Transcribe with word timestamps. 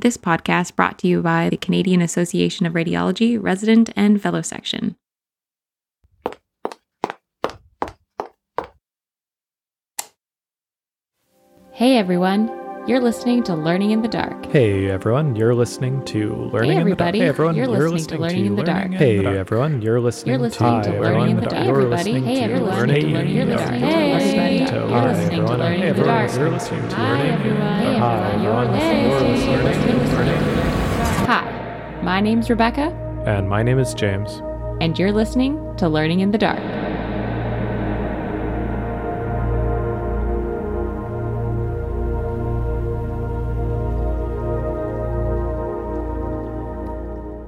This 0.00 0.16
podcast 0.16 0.76
brought 0.76 0.98
to 1.00 1.08
you 1.08 1.20
by 1.20 1.50
the 1.50 1.58
Canadian 1.58 2.00
Association 2.00 2.64
of 2.64 2.72
Radiology 2.72 3.36
Resident 3.38 3.90
and 3.94 4.18
Fellow 4.18 4.40
Section. 4.40 4.96
Hey 11.72 11.98
everyone, 11.98 12.48
you're 12.86 13.00
listening 13.00 13.42
to 13.42 13.54
Learning 13.54 13.90
in 13.90 14.00
the 14.00 14.08
Dark. 14.08 14.46
Hey 14.46 14.90
everyone, 14.90 15.36
you're 15.36 15.54
listening 15.54 16.02
to 16.06 16.48
Learning 16.50 16.70
Hey 16.70 16.76
in 16.76 16.88
the 16.88 16.96
Dark. 16.96 17.14
Hey 17.14 17.28
everyone, 17.28 17.54
you're 17.54 17.66
listening 17.68 18.06
to 18.06 18.18
Learning 18.18 18.46
in 18.46 18.56
the 18.56 18.62
Dark. 18.62 18.92
Hey 18.92 19.26
everyone, 19.26 19.82
you're 19.82 20.00
listening. 20.00 20.32
You're 20.32 20.42
listening 20.42 20.82
to 20.82 20.92
to 20.92 20.98
Learning 20.98 21.30
in 21.32 21.36
the 21.36 21.46
Dark. 21.46 21.66
Everybody, 21.66 22.20
hey 22.22 22.40
everyone, 22.40 22.78
you're 22.78 22.86
listening 22.86 23.02
to 23.02 23.08
Learning 23.12 23.36
in 23.36 23.48
the 23.50 23.56
Dark. 23.56 23.70
listening 23.70 23.80
You're 23.80 23.90
to 24.70 24.84
listening 24.86 25.46
to 25.46 25.52
Hey 25.52 25.56
Learning 25.56 25.80
in 25.80 25.80
the 25.80 25.86
everyone, 25.88 26.06
Dark. 26.06 26.34
You're 26.34 26.50
listening 26.50 26.88
to 26.88 26.96
Learning 26.96 27.32
in 27.32 27.42
the 27.42 27.54
Dark. 27.54 27.98
Hi, 27.98 28.36
listening 28.62 29.12
everyone, 29.12 29.36
to 29.36 29.50
you're 29.50 29.62
listening 29.64 29.98
to 29.98 30.16
Learning 30.16 30.32
in 30.32 30.56
the 30.56 30.62
Hi, 31.26 32.00
my 32.02 32.20
name's 32.20 32.48
Rebecca, 32.50 33.22
And 33.26 33.48
my 33.48 33.62
name 33.62 33.78
is 33.78 33.94
James. 33.94 34.40
and 34.80 34.98
you're 34.98 35.12
listening 35.12 35.58
to 35.76 35.88
Learning 35.88 36.20
in 36.20 36.30
the 36.30 36.38
Dark. 36.38 36.60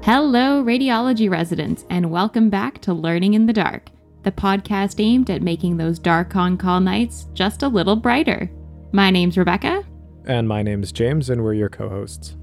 Hello, 0.05 0.63
radiology 0.65 1.31
residents, 1.31 1.85
and 1.89 2.11
welcome 2.11 2.51
back 2.51 2.81
to 2.81 2.93
Learning 2.93 3.35
in 3.35 3.47
the 3.47 3.53
Dark, 3.53 3.92
the 4.23 4.33
podcast 4.33 5.03
aimed 5.03 5.31
at 5.31 5.43
making 5.43 5.77
those 5.77 5.99
dark 5.99 6.37
on 6.37 6.57
call 6.57 6.81
nights 6.81 7.27
just 7.35 7.63
a 7.63 7.69
little 7.69 7.97
brighter. 7.97 8.51
My 8.93 9.11
name's 9.11 9.37
Rebecca. 9.37 9.85
And 10.27 10.47
my 10.47 10.63
name's 10.63 10.93
James, 10.93 11.31
and 11.31 11.43
we're 11.43 11.55
your 11.55 11.69
co-hosts. 11.69 12.37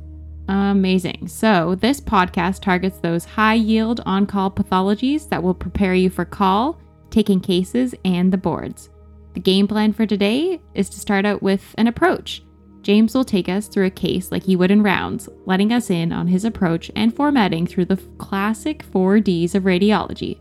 Amazing. 0.49 1.27
So, 1.27 1.75
this 1.75 2.01
podcast 2.01 2.61
targets 2.61 2.97
those 2.97 3.23
high 3.23 3.53
yield 3.53 4.01
on 4.05 4.25
call 4.25 4.51
pathologies 4.51 5.29
that 5.29 5.41
will 5.41 5.53
prepare 5.53 5.93
you 5.93 6.09
for 6.09 6.25
call, 6.25 6.81
taking 7.11 7.39
cases, 7.39 7.95
and 8.03 8.33
the 8.33 8.37
boards. 8.37 8.89
The 9.35 9.39
game 9.39 9.67
plan 9.67 9.93
for 9.93 10.05
today 10.05 10.59
is 10.73 10.89
to 10.89 10.99
start 10.99 11.25
out 11.25 11.43
with 11.43 11.75
an 11.77 11.87
approach. 11.87 12.43
James 12.81 13.13
will 13.13 13.25
take 13.25 13.47
us 13.47 13.67
through 13.67 13.85
a 13.85 13.91
case 13.91 14.31
like 14.31 14.43
he 14.43 14.55
would 14.55 14.71
in 14.71 14.81
rounds, 14.81 15.29
letting 15.45 15.71
us 15.71 15.89
in 15.89 16.11
on 16.11 16.27
his 16.27 16.45
approach 16.45 16.89
and 16.95 17.15
formatting 17.15 17.67
through 17.67 17.85
the 17.85 17.97
classic 18.17 18.83
4Ds 18.91 19.53
of 19.53 19.63
radiology 19.63 20.39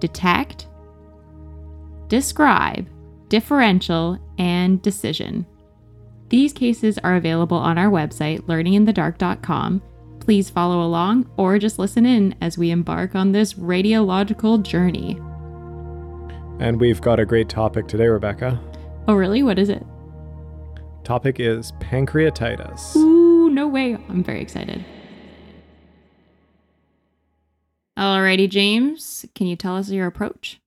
detect, 0.00 0.66
describe, 2.08 2.88
differential, 3.28 4.18
and 4.38 4.80
decision. 4.82 5.46
These 6.28 6.52
cases 6.52 6.98
are 6.98 7.16
available 7.16 7.56
on 7.56 7.78
our 7.78 7.90
website, 7.90 8.40
learninginthedark.com. 8.42 9.82
Please 10.20 10.48
follow 10.48 10.84
along 10.84 11.30
or 11.36 11.58
just 11.58 11.78
listen 11.78 12.06
in 12.06 12.34
as 12.40 12.56
we 12.56 12.70
embark 12.70 13.14
on 13.14 13.32
this 13.32 13.54
radiological 13.54 14.62
journey. 14.62 15.20
And 16.60 16.80
we've 16.80 17.00
got 17.00 17.20
a 17.20 17.26
great 17.26 17.48
topic 17.48 17.88
today, 17.88 18.06
Rebecca. 18.06 18.60
Oh, 19.06 19.14
really? 19.14 19.42
What 19.42 19.58
is 19.58 19.68
it? 19.68 19.84
Topic 21.04 21.38
is 21.38 21.72
pancreatitis. 21.72 22.96
Ooh, 22.96 23.50
no 23.50 23.68
way. 23.68 23.94
I'm 24.08 24.24
very 24.24 24.40
excited. 24.40 24.84
Alrighty, 27.98 28.48
James, 28.48 29.26
can 29.34 29.46
you 29.46 29.56
tell 29.56 29.76
us 29.76 29.90
your 29.90 30.06
approach? 30.06 30.58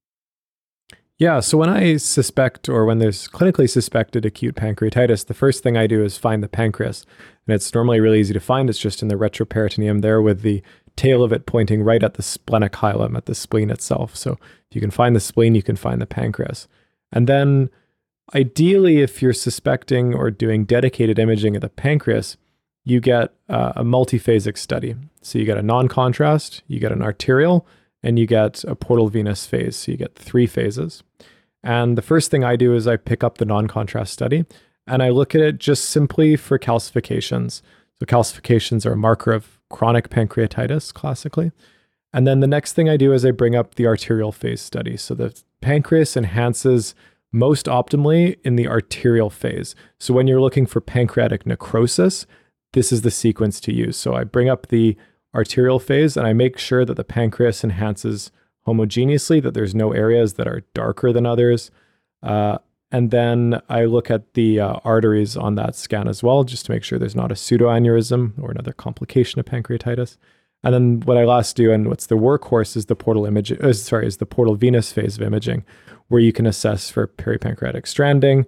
Yeah, 1.19 1.39
so 1.39 1.57
when 1.57 1.69
I 1.69 1.97
suspect 1.97 2.69
or 2.69 2.85
when 2.85 2.99
there's 2.99 3.27
clinically 3.27 3.67
suspected 3.67 4.23
acute 4.23 4.55
pancreatitis, 4.55 5.25
the 5.25 5.33
first 5.33 5.63
thing 5.63 5.75
I 5.75 5.87
do 5.87 6.03
is 6.03 6.15
find 6.15 6.43
the 6.43 6.47
pancreas. 6.47 7.05
And 7.47 7.55
it's 7.55 7.73
normally 7.73 7.99
really 7.99 8.19
easy 8.19 8.33
to 8.33 8.39
find. 8.39 8.69
It's 8.69 8.77
just 8.77 9.01
in 9.01 9.07
the 9.07 9.15
retroperitoneum 9.15 10.01
there 10.01 10.21
with 10.21 10.41
the 10.41 10.61
tail 10.95 11.23
of 11.23 11.31
it 11.31 11.47
pointing 11.47 11.81
right 11.81 12.03
at 12.03 12.15
the 12.15 12.23
splenic 12.23 12.73
hilum, 12.73 13.17
at 13.17 13.25
the 13.25 13.33
spleen 13.33 13.71
itself. 13.71 14.15
So 14.15 14.33
if 14.69 14.75
you 14.75 14.81
can 14.81 14.91
find 14.91 15.15
the 15.15 15.19
spleen, 15.19 15.55
you 15.55 15.63
can 15.63 15.75
find 15.75 15.99
the 15.99 16.05
pancreas. 16.05 16.67
And 17.11 17.25
then 17.27 17.71
ideally, 18.35 19.01
if 19.01 19.19
you're 19.21 19.33
suspecting 19.33 20.13
or 20.13 20.29
doing 20.29 20.65
dedicated 20.65 21.17
imaging 21.17 21.55
of 21.55 21.61
the 21.61 21.69
pancreas, 21.69 22.37
you 22.83 22.99
get 22.99 23.33
uh, 23.49 23.73
a 23.75 23.83
multiphasic 23.83 24.57
study. 24.57 24.95
So 25.21 25.39
you 25.39 25.45
get 25.45 25.57
a 25.57 25.63
non 25.63 25.87
contrast, 25.87 26.61
you 26.67 26.79
get 26.79 26.91
an 26.91 27.01
arterial, 27.01 27.65
and 28.07 28.17
you 28.17 28.25
get 28.25 28.63
a 28.63 28.73
portal 28.73 29.09
venous 29.09 29.45
phase. 29.45 29.75
So 29.75 29.91
you 29.91 29.97
get 29.97 30.15
three 30.15 30.47
phases. 30.47 31.03
And 31.61 31.97
the 31.97 32.01
first 32.01 32.31
thing 32.31 32.41
I 32.41 32.55
do 32.55 32.73
is 32.73 32.87
I 32.87 32.95
pick 32.95 33.21
up 33.21 33.37
the 33.37 33.43
non 33.43 33.67
contrast 33.67 34.13
study 34.13 34.45
and 34.87 35.03
I 35.03 35.09
look 35.09 35.35
at 35.35 35.41
it 35.41 35.57
just 35.57 35.89
simply 35.89 36.37
for 36.37 36.57
calcifications. 36.57 37.61
So 37.99 38.05
calcifications 38.05 38.85
are 38.85 38.93
a 38.93 38.97
marker 38.97 39.33
of 39.33 39.59
chronic 39.69 40.09
pancreatitis, 40.09 40.93
classically. 40.93 41.51
And 42.13 42.25
then 42.25 42.39
the 42.39 42.47
next 42.47 42.73
thing 42.73 42.87
I 42.87 42.95
do 42.95 43.11
is 43.11 43.25
I 43.25 43.31
bring 43.31 43.57
up 43.57 43.75
the 43.75 43.87
arterial 43.87 44.31
phase 44.31 44.61
study. 44.61 44.95
So 44.95 45.13
the 45.13 45.37
pancreas 45.59 46.15
enhances 46.15 46.95
most 47.33 47.65
optimally 47.65 48.37
in 48.45 48.55
the 48.55 48.69
arterial 48.69 49.29
phase. 49.29 49.75
So 49.99 50.13
when 50.13 50.27
you're 50.27 50.39
looking 50.39 50.65
for 50.65 50.79
pancreatic 50.79 51.45
necrosis, 51.45 52.25
this 52.71 52.93
is 52.93 53.01
the 53.01 53.11
sequence 53.11 53.59
to 53.59 53.73
use. 53.73 53.97
So 53.97 54.13
I 54.13 54.23
bring 54.23 54.47
up 54.47 54.67
the 54.67 54.95
arterial 55.35 55.79
phase 55.79 56.17
and 56.17 56.25
I 56.25 56.33
make 56.33 56.57
sure 56.57 56.85
that 56.85 56.95
the 56.95 57.03
pancreas 57.03 57.63
enhances 57.63 58.31
homogeneously, 58.65 59.41
that 59.41 59.53
there's 59.53 59.75
no 59.75 59.93
areas 59.93 60.33
that 60.33 60.47
are 60.47 60.63
darker 60.73 61.13
than 61.13 61.25
others. 61.25 61.71
Uh, 62.21 62.57
and 62.91 63.11
then 63.11 63.61
I 63.69 63.85
look 63.85 64.09
at 64.09 64.33
the 64.33 64.59
uh, 64.59 64.79
arteries 64.83 65.35
on 65.35 65.55
that 65.55 65.75
scan 65.75 66.07
as 66.07 66.23
well, 66.23 66.43
just 66.43 66.65
to 66.65 66.71
make 66.71 66.83
sure 66.83 66.97
there's 66.97 67.15
not 67.15 67.31
a 67.31 67.35
pseudoaneurysm 67.35 68.41
or 68.41 68.51
another 68.51 68.73
complication 68.73 69.39
of 69.39 69.45
pancreatitis. 69.45 70.17
And 70.63 70.73
then 70.73 70.99
what 71.01 71.17
I 71.17 71.25
last 71.25 71.55
do, 71.55 71.71
and 71.71 71.87
what's 71.87 72.07
the 72.07 72.17
workhorse, 72.17 72.75
is 72.75 72.87
the 72.87 72.95
portal 72.95 73.25
image. 73.25 73.51
Uh, 73.51 73.73
sorry, 73.73 74.07
is 74.07 74.17
the 74.17 74.25
portal 74.25 74.55
venous 74.55 74.91
phase 74.91 75.17
of 75.17 75.21
imaging, 75.21 75.65
where 76.07 76.21
you 76.21 76.33
can 76.33 76.45
assess 76.45 76.89
for 76.89 77.07
peripancreatic 77.07 77.87
stranding. 77.87 78.45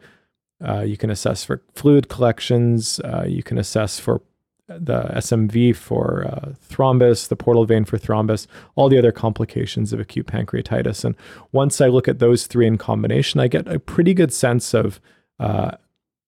Uh, 0.66 0.82
you 0.82 0.98
can 0.98 1.10
assess 1.10 1.44
for 1.44 1.62
fluid 1.76 2.10
collections. 2.10 3.00
Uh, 3.02 3.26
you 3.28 3.44
can 3.44 3.58
assess 3.58 4.00
for 4.00 4.22
the 4.70 5.04
SMV 5.16 5.76
for 5.76 6.26
uh, 6.26 6.54
thrombus, 6.70 7.28
the 7.28 7.36
portal 7.36 7.66
vein 7.66 7.86
for 7.86 7.98
thrombus, 7.98 8.48
all 8.76 8.90
the 8.90 8.98
other 8.98 9.12
complications 9.12 9.92
of 9.92 10.00
acute 10.00 10.28
pancreatitis. 10.28 11.04
And 11.04 11.16
once 11.52 11.82
I 11.82 11.88
look 11.88 12.08
at 12.08 12.20
those 12.20 12.48
three 12.48 12.68
in 12.68 12.78
combination, 12.78 13.40
I 13.40 13.48
get 13.48 13.68
a 13.68 13.80
pretty 13.80 14.14
good 14.14 14.32
sense 14.32 14.74
of 14.74 15.00
uh, 15.40 15.72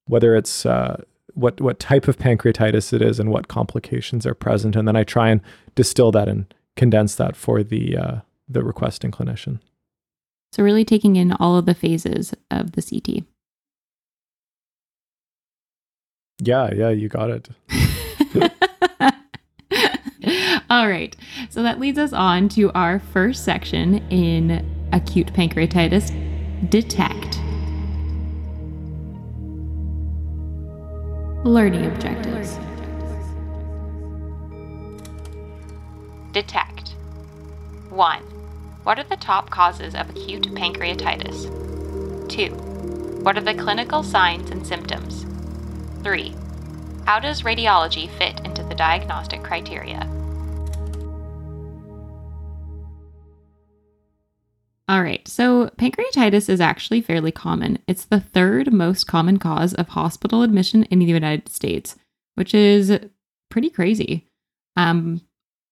whether 0.07 0.35
it's 0.35 0.65
uh, 0.65 1.03
what 1.33 1.61
what 1.61 1.79
type 1.79 2.07
of 2.07 2.17
pancreatitis 2.17 2.93
it 2.93 3.01
is 3.01 3.19
and 3.19 3.29
what 3.29 3.47
complications 3.47 4.25
are 4.25 4.33
present. 4.33 4.75
And 4.75 4.87
then 4.87 4.95
I 4.95 5.03
try 5.03 5.29
and 5.29 5.41
distill 5.75 6.11
that 6.11 6.27
and 6.27 6.51
condense 6.75 7.15
that 7.15 7.35
for 7.35 7.63
the 7.63 7.97
uh, 7.97 8.15
the 8.49 8.63
requesting 8.63 9.11
clinician. 9.11 9.59
So, 10.51 10.63
really 10.63 10.83
taking 10.83 11.15
in 11.15 11.31
all 11.33 11.57
of 11.57 11.65
the 11.65 11.73
phases 11.73 12.33
of 12.49 12.73
the 12.73 12.81
CT. 12.81 13.23
Yeah, 16.43 16.73
yeah, 16.73 16.89
you 16.89 17.07
got 17.07 17.29
it. 17.29 17.49
All 20.71 20.87
right. 20.87 21.13
So 21.49 21.63
that 21.63 21.81
leads 21.81 21.97
us 21.97 22.13
on 22.13 22.47
to 22.49 22.71
our 22.71 22.97
first 22.97 23.43
section 23.43 23.95
in 24.09 24.65
acute 24.93 25.33
pancreatitis 25.33 26.09
detect. 26.69 27.39
Learning 31.45 31.85
objectives. 31.87 32.57
Detect. 36.31 36.91
1. 37.89 38.19
What 38.83 38.97
are 38.97 39.03
the 39.03 39.17
top 39.17 39.49
causes 39.49 39.93
of 39.93 40.09
acute 40.11 40.53
pancreatitis? 40.53 42.29
2. 42.29 42.45
What 43.23 43.37
are 43.37 43.41
the 43.41 43.55
clinical 43.55 44.03
signs 44.03 44.49
and 44.51 44.65
symptoms? 44.65 45.25
3. 46.03 46.33
How 47.05 47.19
does 47.19 47.41
radiology 47.41 48.09
fit 48.17 48.39
into 48.45 48.63
the 48.63 48.75
diagnostic 48.75 49.43
criteria? 49.43 50.07
All 54.87 55.01
right, 55.01 55.25
so 55.27 55.67
pancreatitis 55.77 56.49
is 56.49 56.59
actually 56.59 57.01
fairly 57.01 57.31
common. 57.31 57.79
It's 57.87 58.05
the 58.05 58.19
third 58.19 58.73
most 58.73 59.07
common 59.07 59.37
cause 59.37 59.73
of 59.75 59.89
hospital 59.89 60.41
admission 60.41 60.83
in 60.85 60.99
the 60.99 61.05
United 61.05 61.49
States, 61.49 61.95
which 62.35 62.53
is 62.53 62.99
pretty 63.49 63.69
crazy. 63.69 64.27
Um, 64.75 65.21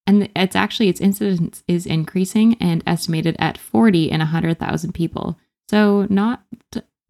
and 0.07 0.29
it's 0.35 0.56
actually 0.56 0.89
its 0.89 1.01
incidence 1.01 1.63
is 1.67 1.85
increasing 1.85 2.56
and 2.61 2.83
estimated 2.88 3.35
at 3.39 3.57
40 3.57 4.09
in 4.09 4.19
100,000 4.19 4.94
people. 4.94 5.38
So 5.69 6.07
not 6.09 6.44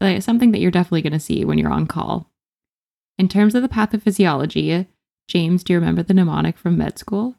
like, 0.00 0.22
something 0.22 0.52
that 0.52 0.60
you're 0.60 0.70
definitely 0.70 1.02
going 1.02 1.12
to 1.12 1.20
see 1.20 1.44
when 1.44 1.58
you're 1.58 1.72
on 1.72 1.86
call. 1.86 2.30
In 3.18 3.28
terms 3.28 3.54
of 3.54 3.62
the 3.62 3.68
pathophysiology, 3.68 4.86
James, 5.28 5.62
do 5.62 5.72
you 5.72 5.78
remember 5.78 6.02
the 6.02 6.14
mnemonic 6.14 6.58
from 6.58 6.76
med 6.76 6.98
school? 6.98 7.36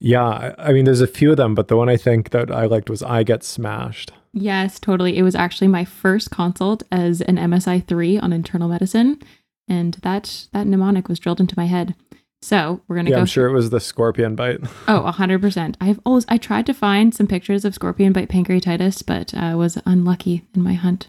Yeah, 0.00 0.54
I, 0.58 0.72
mean, 0.72 0.84
there's 0.84 1.00
a 1.00 1.06
few 1.06 1.30
of 1.30 1.36
them, 1.36 1.54
but 1.54 1.68
the 1.68 1.76
one 1.76 1.88
I 1.88 1.96
think 1.96 2.30
that 2.30 2.50
I 2.50 2.66
liked 2.66 2.90
was 2.90 3.02
"I 3.02 3.22
get 3.22 3.42
smashed." 3.42 4.12
Yes, 4.32 4.78
totally. 4.80 5.16
It 5.16 5.22
was 5.22 5.34
actually 5.34 5.68
my 5.68 5.84
first 5.84 6.30
consult 6.30 6.82
as 6.90 7.20
an 7.22 7.36
MSI 7.36 7.86
3 7.86 8.18
on 8.18 8.32
internal 8.32 8.68
medicine, 8.68 9.20
and 9.68 9.94
that 10.02 10.46
that 10.52 10.66
mnemonic 10.66 11.08
was 11.08 11.18
drilled 11.18 11.40
into 11.40 11.54
my 11.56 11.66
head. 11.66 11.94
So 12.42 12.82
we're 12.88 12.96
gonna 12.96 13.10
Yeah, 13.10 13.16
go. 13.16 13.20
I'm 13.20 13.26
sure 13.26 13.46
it 13.46 13.54
was 13.54 13.70
the 13.70 13.80
scorpion 13.80 14.34
bite. 14.34 14.60
Oh, 14.88 15.02
hundred 15.10 15.40
percent. 15.40 15.76
I've 15.80 16.00
always 16.04 16.26
I 16.28 16.36
tried 16.36 16.66
to 16.66 16.74
find 16.74 17.14
some 17.14 17.26
pictures 17.26 17.64
of 17.64 17.72
scorpion 17.74 18.12
bite 18.12 18.28
pancreatitis, 18.28 19.06
but 19.06 19.32
I 19.34 19.54
was 19.54 19.78
unlucky 19.86 20.44
in 20.54 20.62
my 20.62 20.74
hunt. 20.74 21.08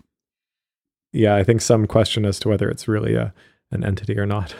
yeah, 1.11 1.35
I 1.35 1.43
think 1.43 1.59
some 1.61 1.87
question 1.87 2.23
as 2.25 2.39
to 2.39 2.49
whether 2.49 2.69
it's 2.69 2.87
really 2.87 3.15
a 3.15 3.33
an 3.71 3.83
entity 3.83 4.17
or 4.17 4.25
not. 4.25 4.55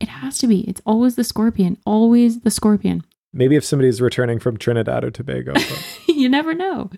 It 0.00 0.08
has 0.08 0.36
to 0.38 0.46
be. 0.48 0.62
It's 0.68 0.82
always 0.84 1.14
the 1.14 1.24
scorpion. 1.24 1.78
Always 1.86 2.40
the 2.40 2.50
scorpion. 2.50 3.04
Maybe 3.32 3.56
if 3.56 3.64
somebody's 3.64 4.00
returning 4.00 4.38
from 4.38 4.56
Trinidad 4.56 5.04
or 5.04 5.10
Tobago. 5.10 5.54
You 6.08 6.28
never 6.28 6.54
know. 6.54 6.88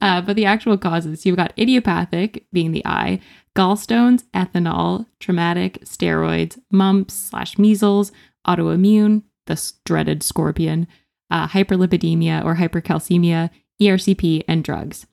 Uh, 0.00 0.20
but 0.20 0.34
the 0.34 0.46
actual 0.46 0.76
causes 0.76 1.24
you've 1.24 1.36
got 1.36 1.52
idiopathic, 1.56 2.46
being 2.52 2.72
the 2.72 2.84
eye, 2.84 3.20
gallstones, 3.54 4.24
ethanol, 4.34 5.06
traumatic, 5.20 5.78
steroids, 5.84 6.58
mumps 6.72 7.14
slash 7.14 7.58
measles, 7.58 8.10
autoimmune, 8.48 9.22
the 9.46 9.72
dreaded 9.84 10.22
scorpion, 10.22 10.88
uh, 11.30 11.46
hyperlipidemia 11.48 12.44
or 12.44 12.56
hypercalcemia, 12.56 13.50
ERCP, 13.80 14.42
and 14.48 14.64
drugs. 14.64 15.06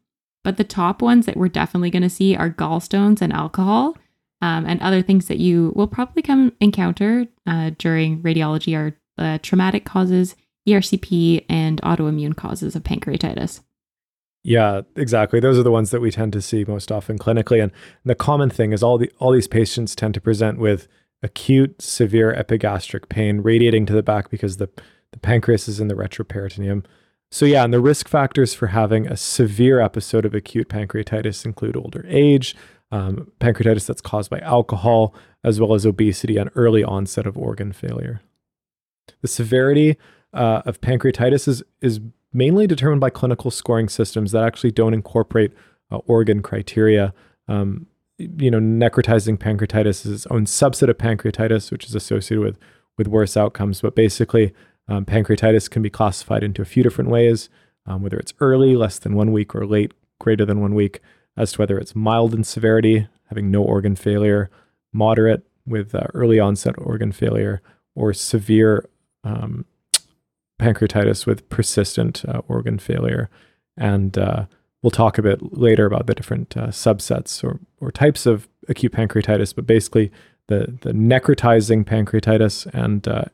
But 0.44 0.58
the 0.58 0.64
top 0.64 1.02
ones 1.02 1.26
that 1.26 1.38
we're 1.38 1.48
definitely 1.48 1.90
going 1.90 2.04
to 2.04 2.10
see 2.10 2.36
are 2.36 2.50
gallstones 2.50 3.22
and 3.22 3.32
alcohol. 3.32 3.98
Um, 4.42 4.66
and 4.66 4.82
other 4.82 5.02
things 5.02 5.28
that 5.28 5.38
you 5.38 5.72
will 5.76 5.88
probably 5.88 6.22
come 6.22 6.52
encounter 6.60 7.28
uh, 7.48 7.72
during 7.78 8.22
radiology 8.22 8.78
are 8.78 8.98
uh, 9.18 9.38
traumatic 9.42 9.86
causes, 9.86 10.36
ERCP, 10.68 11.46
and 11.50 11.82
autoimmune 11.82 12.36
causes 12.36 12.76
of 12.76 12.84
pancreatitis. 12.84 13.62
yeah, 14.44 14.82
exactly. 14.96 15.40
Those 15.40 15.58
are 15.58 15.64
the 15.64 15.72
ones 15.72 15.92
that 15.92 16.02
we 16.02 16.12
tend 16.12 16.34
to 16.34 16.42
see 16.42 16.66
most 16.66 16.92
often 16.92 17.18
clinically. 17.18 17.62
And 17.62 17.72
the 18.04 18.16
common 18.16 18.50
thing 18.50 18.74
is 18.74 18.84
all 18.84 18.98
the 18.98 19.12
all 19.20 19.32
these 19.32 19.48
patients 19.48 19.96
tend 19.96 20.14
to 20.16 20.22
present 20.22 20.60
with 20.60 20.88
acute 21.24 21.82
severe 21.82 22.34
epigastric 22.34 23.08
pain 23.10 23.40
radiating 23.40 23.86
to 23.86 23.94
the 23.94 24.04
back 24.04 24.30
because 24.30 24.58
the, 24.58 24.70
the 25.12 25.20
pancreas 25.20 25.68
is 25.68 25.80
in 25.80 25.88
the 25.88 25.96
retroperitoneum. 25.96 26.86
So 27.32 27.46
yeah, 27.46 27.64
and 27.64 27.74
the 27.74 27.80
risk 27.80 28.08
factors 28.08 28.54
for 28.54 28.68
having 28.68 29.08
a 29.08 29.18
severe 29.18 29.80
episode 29.80 30.26
of 30.26 30.36
acute 30.36 30.70
pancreatitis 30.70 31.46
include 31.46 31.76
older 31.76 32.06
age, 32.08 32.56
um, 32.92 33.32
pancreatitis 33.40 33.88
that's 33.88 34.02
caused 34.02 34.30
by 34.30 34.40
alcohol, 34.40 35.16
as 35.44 35.60
well 35.60 35.74
as 35.74 35.86
obesity 35.86 36.38
and 36.38 36.52
early 36.54 36.84
onset 36.84 37.26
of 37.26 37.38
organ 37.38 37.72
failure. 37.72 38.22
The 39.22 39.28
severity 39.28 39.98
uh, 40.34 40.62
of 40.66 40.82
pancreatitis 40.82 41.48
is, 41.48 41.64
is 41.82 42.00
mainly 42.34 42.68
determined 42.68 43.02
by 43.02 43.10
clinical 43.10 43.52
scoring 43.52 43.90
systems 43.90 44.32
that 44.32 44.44
actually 44.44 44.72
don't 44.72 44.94
incorporate 44.94 45.54
uh, 45.92 45.98
organ 46.08 46.42
criteria. 46.42 47.14
Um, 47.48 47.88
you 48.18 48.52
know, 48.52 48.60
necrotizing 48.60 49.38
pancreatitis 49.38 50.06
is 50.06 50.12
its 50.12 50.28
own 50.28 50.46
subset 50.46 50.90
of 50.90 50.98
pancreatitis, 50.98 51.72
which 51.72 51.86
is 51.86 51.96
associated 51.96 52.44
with 52.44 52.60
with 52.98 53.08
worse 53.08 53.36
outcomes. 53.36 53.82
But 53.82 53.96
basically, 53.96 54.54
um, 54.88 55.06
pancreatitis 55.06 55.70
can 55.70 55.82
be 55.82 55.90
classified 55.90 56.44
into 56.44 56.62
a 56.62 56.66
few 56.66 56.84
different 56.84 57.10
ways, 57.10 57.50
um, 57.86 58.04
whether 58.04 58.18
it's 58.18 58.34
early, 58.40 58.76
less 58.76 59.00
than 59.00 59.16
one 59.16 59.32
week, 59.32 59.56
or 59.56 59.66
late, 59.66 59.94
greater 60.20 60.46
than 60.46 60.62
one 60.62 60.76
week, 60.76 61.02
as 61.36 61.54
to 61.54 61.60
whether 61.60 61.78
it's 61.78 61.96
mild 61.96 62.34
in 62.34 62.44
severity, 62.44 63.08
having 63.30 63.50
no 63.50 63.64
organ 63.64 63.96
failure, 63.96 64.50
moderate 64.92 65.44
with 65.66 65.96
uh, 65.96 66.06
early 66.14 66.40
onset 66.40 66.76
organ 66.78 67.12
failure, 67.12 67.62
or 67.96 68.14
severe 68.14 68.88
um, 69.24 69.66
pancreatitis 70.64 71.26
with 71.26 71.48
persistent 71.50 72.24
uh, 72.26 72.42
organ 72.48 72.80
failure. 72.80 73.30
And 73.78 74.18
uh, 74.18 74.46
we'll 74.82 74.92
talk 74.92 75.18
a 75.18 75.22
bit 75.22 75.58
later 75.58 75.86
about 75.86 76.08
the 76.08 76.16
different 76.16 76.56
uh, 76.56 76.68
subsets 76.68 77.44
or, 77.44 77.60
or 77.80 77.92
types 77.92 78.26
of 78.26 78.48
acute 78.70 78.94
pancreatitis, 78.94 79.54
but 79.56 79.66
basically 79.66 80.12
the, 80.48 80.78
the 80.82 80.92
necrotizing 80.92 81.84
pancreatitis 81.84 82.66
and 82.74 83.08
uh, 83.08 83.26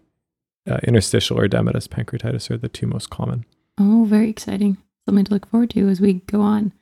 uh, 0.70 0.80
interstitial 0.84 1.40
or 1.40 1.48
edematous 1.48 1.88
pancreatitis 1.88 2.50
are 2.52 2.58
the 2.58 2.70
two 2.70 2.88
most 2.88 3.10
common. 3.10 3.46
Oh, 3.78 4.06
very 4.08 4.30
exciting. 4.30 4.78
Something 5.06 5.26
to 5.26 5.34
look 5.34 5.48
forward 5.50 5.70
to 5.72 5.88
as 5.90 6.02
we 6.02 6.14
go 6.14 6.42
on. 6.42 6.74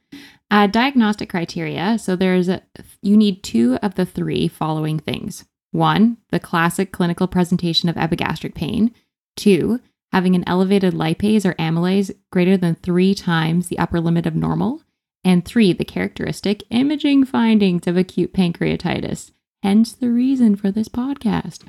Uh, 0.50 0.68
diagnostic 0.68 1.30
criteria. 1.30 1.98
So 2.00 2.16
there's 2.16 2.48
a, 2.48 2.62
you 3.02 3.18
need 3.18 3.44
two 3.44 3.78
of 3.82 3.96
the 3.96 4.06
three 4.06 4.48
following 4.48 5.00
things. 5.00 5.46
One, 5.72 6.18
the 6.30 6.40
classic 6.40 6.92
clinical 6.92 7.28
presentation 7.28 7.90
of 7.90 7.98
epigastric 7.98 8.56
pain. 8.56 8.94
Two, 9.36 9.80
having 10.12 10.36
an 10.36 10.44
elevated 10.48 10.94
lipase 10.94 11.46
or 11.46 11.54
amylase 11.56 12.12
greater 12.32 12.58
than 12.58 12.76
three 12.76 13.14
times 13.14 13.68
the 13.68 13.80
upper 13.80 14.00
limit 14.00 14.26
of 14.26 14.36
normal. 14.36 14.82
And 15.24 15.44
three, 15.44 15.74
the 15.74 15.86
characteristic 15.86 16.64
imaging 16.70 17.26
findings 17.26 17.88
of 17.88 17.98
acute 17.98 18.34
pancreatitis. 18.34 19.32
Hence 19.62 19.92
the 19.94 20.10
reason 20.10 20.56
for 20.56 20.72
this 20.72 20.88
podcast. 20.88 21.64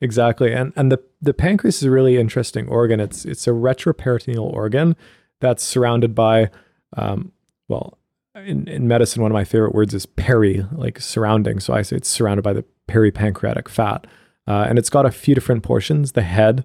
exactly. 0.00 0.52
And 0.52 0.72
and 0.76 0.90
the, 0.90 1.02
the 1.20 1.34
pancreas 1.34 1.76
is 1.76 1.84
a 1.84 1.90
really 1.90 2.16
interesting 2.16 2.68
organ. 2.68 3.00
It's 3.00 3.24
it's 3.24 3.46
a 3.46 3.50
retroperitoneal 3.50 4.52
organ 4.52 4.96
that's 5.40 5.62
surrounded 5.62 6.14
by 6.14 6.50
um, 6.96 7.32
well, 7.68 7.98
in, 8.34 8.68
in 8.68 8.88
medicine, 8.88 9.22
one 9.22 9.30
of 9.30 9.34
my 9.34 9.44
favorite 9.44 9.74
words 9.74 9.94
is 9.94 10.06
peri, 10.06 10.66
like 10.72 11.00
surrounding. 11.00 11.60
So 11.60 11.72
I 11.72 11.82
say 11.82 11.96
it's 11.96 12.08
surrounded 12.08 12.42
by 12.42 12.52
the 12.52 12.64
peripancreatic 12.88 13.68
fat. 13.68 14.06
Uh, 14.46 14.66
and 14.68 14.78
it's 14.78 14.90
got 14.90 15.06
a 15.06 15.10
few 15.10 15.34
different 15.34 15.62
portions 15.62 16.12
the 16.12 16.22
head, 16.22 16.64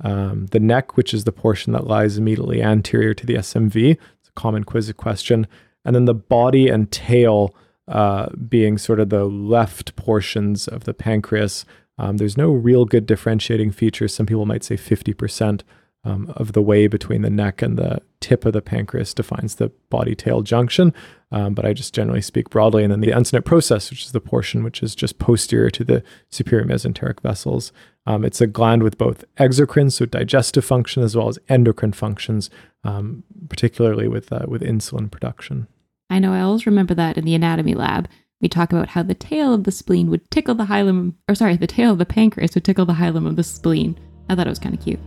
um, 0.00 0.46
the 0.46 0.60
neck, 0.60 0.96
which 0.96 1.14
is 1.14 1.24
the 1.24 1.32
portion 1.32 1.72
that 1.72 1.86
lies 1.86 2.18
immediately 2.18 2.62
anterior 2.62 3.14
to 3.14 3.26
the 3.26 3.34
SMV. 3.34 3.92
It's 3.92 4.28
a 4.28 4.32
common 4.32 4.64
quiz 4.64 4.92
question. 4.96 5.46
And 5.84 5.94
then 5.94 6.04
the 6.04 6.14
body 6.14 6.68
and 6.68 6.90
tail 6.90 7.54
uh, 7.88 8.28
being 8.48 8.78
sort 8.78 9.00
of 9.00 9.10
the 9.10 9.24
left 9.24 9.96
portions 9.96 10.66
of 10.66 10.84
the 10.84 10.94
pancreas. 10.94 11.64
Um, 11.98 12.16
there's 12.16 12.36
no 12.36 12.50
real 12.50 12.84
good 12.84 13.06
differentiating 13.06 13.72
features. 13.72 14.14
Some 14.14 14.26
people 14.26 14.46
might 14.46 14.64
say 14.64 14.76
50% 14.76 15.62
um, 16.06 16.32
of 16.36 16.52
the 16.52 16.62
way 16.62 16.86
between 16.86 17.22
the 17.22 17.30
neck 17.30 17.60
and 17.60 17.76
the 17.76 18.00
tip 18.20 18.44
of 18.44 18.52
the 18.52 18.62
pancreas 18.62 19.12
defines 19.12 19.56
the 19.56 19.70
body 19.90 20.14
tail 20.14 20.40
junction. 20.40 20.94
Um, 21.32 21.52
but 21.52 21.66
I 21.66 21.72
just 21.72 21.92
generally 21.92 22.22
speak 22.22 22.48
broadly. 22.48 22.84
And 22.84 22.92
then 22.92 23.00
the 23.00 23.10
uncinate 23.10 23.44
process, 23.44 23.90
which 23.90 24.04
is 24.04 24.12
the 24.12 24.20
portion 24.20 24.62
which 24.62 24.82
is 24.82 24.94
just 24.94 25.18
posterior 25.18 25.70
to 25.70 25.82
the 25.82 26.04
superior 26.30 26.64
mesenteric 26.64 27.20
vessels. 27.20 27.72
Um, 28.06 28.24
it's 28.24 28.40
a 28.40 28.46
gland 28.46 28.84
with 28.84 28.96
both 28.96 29.24
exocrine, 29.36 29.90
so 29.90 30.06
digestive 30.06 30.64
function, 30.64 31.02
as 31.02 31.16
well 31.16 31.28
as 31.28 31.40
endocrine 31.48 31.92
functions, 31.92 32.50
um, 32.84 33.24
particularly 33.48 34.06
with 34.06 34.32
uh, 34.32 34.46
with 34.46 34.62
insulin 34.62 35.10
production. 35.10 35.66
I 36.08 36.20
know 36.20 36.32
I 36.32 36.40
always 36.40 36.66
remember 36.66 36.94
that 36.94 37.18
in 37.18 37.24
the 37.24 37.34
anatomy 37.34 37.74
lab. 37.74 38.08
We 38.40 38.48
talk 38.48 38.70
about 38.70 38.90
how 38.90 39.02
the 39.02 39.14
tail 39.14 39.52
of 39.52 39.64
the 39.64 39.72
spleen 39.72 40.08
would 40.10 40.30
tickle 40.30 40.54
the 40.54 40.66
hilum, 40.66 41.14
or 41.28 41.34
sorry, 41.34 41.56
the 41.56 41.66
tail 41.66 41.90
of 41.90 41.98
the 41.98 42.06
pancreas 42.06 42.54
would 42.54 42.64
tickle 42.64 42.86
the 42.86 42.92
hilum 42.92 43.26
of 43.26 43.34
the 43.34 43.42
spleen. 43.42 43.98
I 44.28 44.36
thought 44.36 44.46
it 44.46 44.50
was 44.50 44.60
kind 44.60 44.74
of 44.74 44.84
cute. 44.84 45.00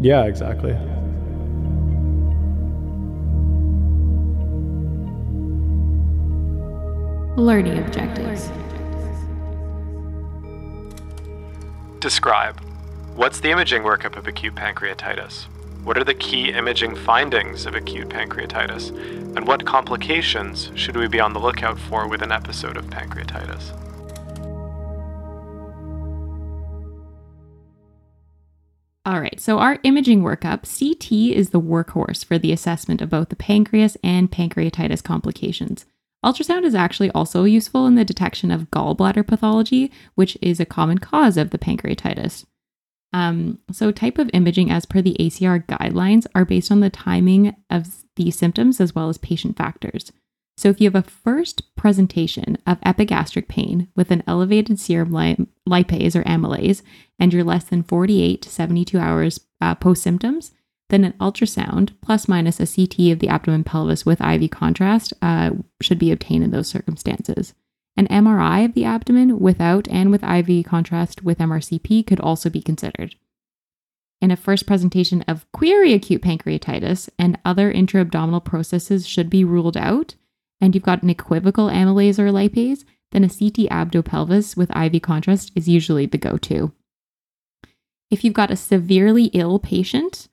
Yeah, 0.00 0.24
exactly. 0.24 0.76
Learning 7.36 7.78
objectives. 7.78 8.50
Describe. 12.00 12.60
What's 13.16 13.40
the 13.40 13.50
imaging 13.50 13.82
workup 13.82 14.16
of 14.16 14.26
acute 14.26 14.54
pancreatitis? 14.54 15.46
What 15.84 15.98
are 15.98 16.04
the 16.04 16.14
key 16.14 16.50
imaging 16.50 16.96
findings 16.96 17.66
of 17.66 17.74
acute 17.74 18.08
pancreatitis? 18.08 18.90
And 19.36 19.46
what 19.46 19.64
complications 19.64 20.70
should 20.74 20.96
we 20.96 21.08
be 21.08 21.20
on 21.20 21.32
the 21.32 21.40
lookout 21.40 21.78
for 21.78 22.08
with 22.08 22.22
an 22.22 22.32
episode 22.32 22.76
of 22.76 22.86
pancreatitis? 22.86 23.93
All 29.06 29.20
right, 29.20 29.38
so 29.38 29.58
our 29.58 29.78
imaging 29.82 30.22
workup, 30.22 30.62
CT 30.62 31.36
is 31.36 31.50
the 31.50 31.60
workhorse 31.60 32.24
for 32.24 32.38
the 32.38 32.52
assessment 32.52 33.02
of 33.02 33.10
both 33.10 33.28
the 33.28 33.36
pancreas 33.36 33.98
and 34.02 34.30
pancreatitis 34.30 35.02
complications. 35.02 35.84
Ultrasound 36.24 36.64
is 36.64 36.74
actually 36.74 37.10
also 37.10 37.44
useful 37.44 37.86
in 37.86 37.96
the 37.96 38.04
detection 38.04 38.50
of 38.50 38.70
gallbladder 38.70 39.26
pathology, 39.26 39.92
which 40.14 40.38
is 40.40 40.58
a 40.58 40.64
common 40.64 40.96
cause 40.98 41.36
of 41.36 41.50
the 41.50 41.58
pancreatitis. 41.58 42.46
Um, 43.12 43.58
so, 43.70 43.92
type 43.92 44.18
of 44.18 44.30
imaging 44.32 44.70
as 44.70 44.86
per 44.86 45.02
the 45.02 45.16
ACR 45.20 45.66
guidelines 45.66 46.26
are 46.34 46.46
based 46.46 46.72
on 46.72 46.80
the 46.80 46.88
timing 46.88 47.54
of 47.68 48.04
the 48.16 48.30
symptoms 48.30 48.80
as 48.80 48.94
well 48.94 49.10
as 49.10 49.18
patient 49.18 49.58
factors. 49.58 50.12
So, 50.64 50.70
if 50.70 50.80
you 50.80 50.86
have 50.90 50.94
a 50.94 51.06
first 51.06 51.76
presentation 51.76 52.56
of 52.66 52.78
epigastric 52.82 53.48
pain 53.48 53.88
with 53.94 54.10
an 54.10 54.22
elevated 54.26 54.80
serum 54.80 55.12
li- 55.12 55.46
lipase 55.68 56.16
or 56.16 56.22
amylase, 56.22 56.80
and 57.18 57.34
you're 57.34 57.44
less 57.44 57.64
than 57.64 57.82
48 57.82 58.40
to 58.40 58.48
72 58.48 58.98
hours 58.98 59.40
uh, 59.60 59.74
post 59.74 60.02
symptoms, 60.02 60.52
then 60.88 61.04
an 61.04 61.12
ultrasound 61.20 61.90
plus 62.00 62.28
minus 62.28 62.60
a 62.60 62.66
CT 62.66 63.12
of 63.12 63.18
the 63.18 63.28
abdomen 63.28 63.62
pelvis 63.62 64.06
with 64.06 64.22
IV 64.22 64.50
contrast 64.50 65.12
uh, 65.20 65.50
should 65.82 65.98
be 65.98 66.10
obtained 66.10 66.42
in 66.42 66.50
those 66.50 66.68
circumstances. 66.68 67.52
An 67.98 68.08
MRI 68.08 68.64
of 68.64 68.72
the 68.72 68.86
abdomen 68.86 69.40
without 69.40 69.86
and 69.88 70.10
with 70.10 70.24
IV 70.24 70.64
contrast 70.64 71.22
with 71.22 71.40
MRCP 71.40 72.06
could 72.06 72.20
also 72.20 72.48
be 72.48 72.62
considered. 72.62 73.16
In 74.22 74.30
a 74.30 74.36
first 74.36 74.66
presentation 74.66 75.26
of 75.28 75.44
query 75.52 75.92
acute 75.92 76.22
pancreatitis 76.22 77.10
and 77.18 77.38
other 77.44 77.70
intra-abdominal 77.70 78.40
processes 78.40 79.06
should 79.06 79.28
be 79.28 79.44
ruled 79.44 79.76
out, 79.76 80.14
and 80.64 80.74
you've 80.74 80.82
got 80.82 81.02
an 81.02 81.10
equivocal 81.10 81.68
amylase 81.68 82.18
or 82.18 82.30
lipase, 82.30 82.84
then 83.12 83.22
a 83.22 83.28
CT 83.28 83.68
abdo 83.70 84.04
pelvis 84.04 84.56
with 84.56 84.74
IV 84.74 85.02
contrast 85.02 85.52
is 85.54 85.68
usually 85.68 86.06
the 86.06 86.18
go 86.18 86.38
to. 86.38 86.72
If 88.10 88.24
you've 88.24 88.34
got 88.34 88.50
a 88.50 88.56
severely 88.56 89.26
ill 89.26 89.58
patient, 89.58 90.28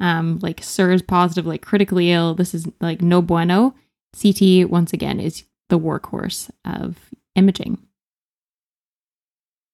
um, 0.00 0.40
like 0.42 0.62
SIRS 0.62 1.02
positive, 1.02 1.46
like 1.46 1.62
critically 1.62 2.10
ill, 2.10 2.34
this 2.34 2.52
is 2.52 2.66
like 2.80 3.00
no 3.00 3.22
bueno. 3.22 3.74
CT, 4.20 4.68
once 4.68 4.92
again, 4.92 5.20
is 5.20 5.44
the 5.68 5.78
workhorse 5.78 6.50
of 6.64 6.96
imaging. 7.34 7.78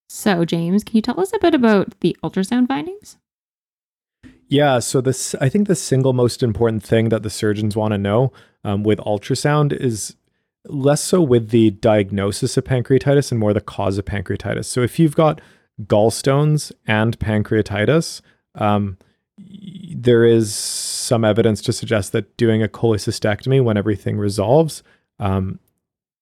So, 0.08 0.44
James, 0.44 0.84
can 0.84 0.96
you 0.96 1.02
tell 1.02 1.20
us 1.20 1.32
a 1.32 1.38
bit 1.38 1.54
about 1.54 1.98
the 2.00 2.16
ultrasound 2.22 2.68
findings? 2.68 3.16
Yeah, 4.52 4.80
so 4.80 5.00
this 5.00 5.34
I 5.40 5.48
think 5.48 5.66
the 5.66 5.74
single 5.74 6.12
most 6.12 6.42
important 6.42 6.82
thing 6.82 7.08
that 7.08 7.22
the 7.22 7.30
surgeons 7.30 7.74
want 7.74 7.92
to 7.92 7.98
know 7.98 8.34
um, 8.64 8.82
with 8.82 8.98
ultrasound 8.98 9.72
is 9.72 10.14
less 10.66 11.02
so 11.02 11.22
with 11.22 11.48
the 11.48 11.70
diagnosis 11.70 12.58
of 12.58 12.64
pancreatitis 12.64 13.30
and 13.30 13.40
more 13.40 13.54
the 13.54 13.62
cause 13.62 13.96
of 13.96 14.04
pancreatitis. 14.04 14.66
So 14.66 14.82
if 14.82 14.98
you've 14.98 15.16
got 15.16 15.40
gallstones 15.84 16.70
and 16.86 17.18
pancreatitis, 17.18 18.20
um, 18.54 18.98
there 19.38 20.26
is 20.26 20.54
some 20.54 21.24
evidence 21.24 21.62
to 21.62 21.72
suggest 21.72 22.12
that 22.12 22.36
doing 22.36 22.62
a 22.62 22.68
cholecystectomy 22.68 23.64
when 23.64 23.78
everything 23.78 24.18
resolves 24.18 24.82
um, 25.18 25.60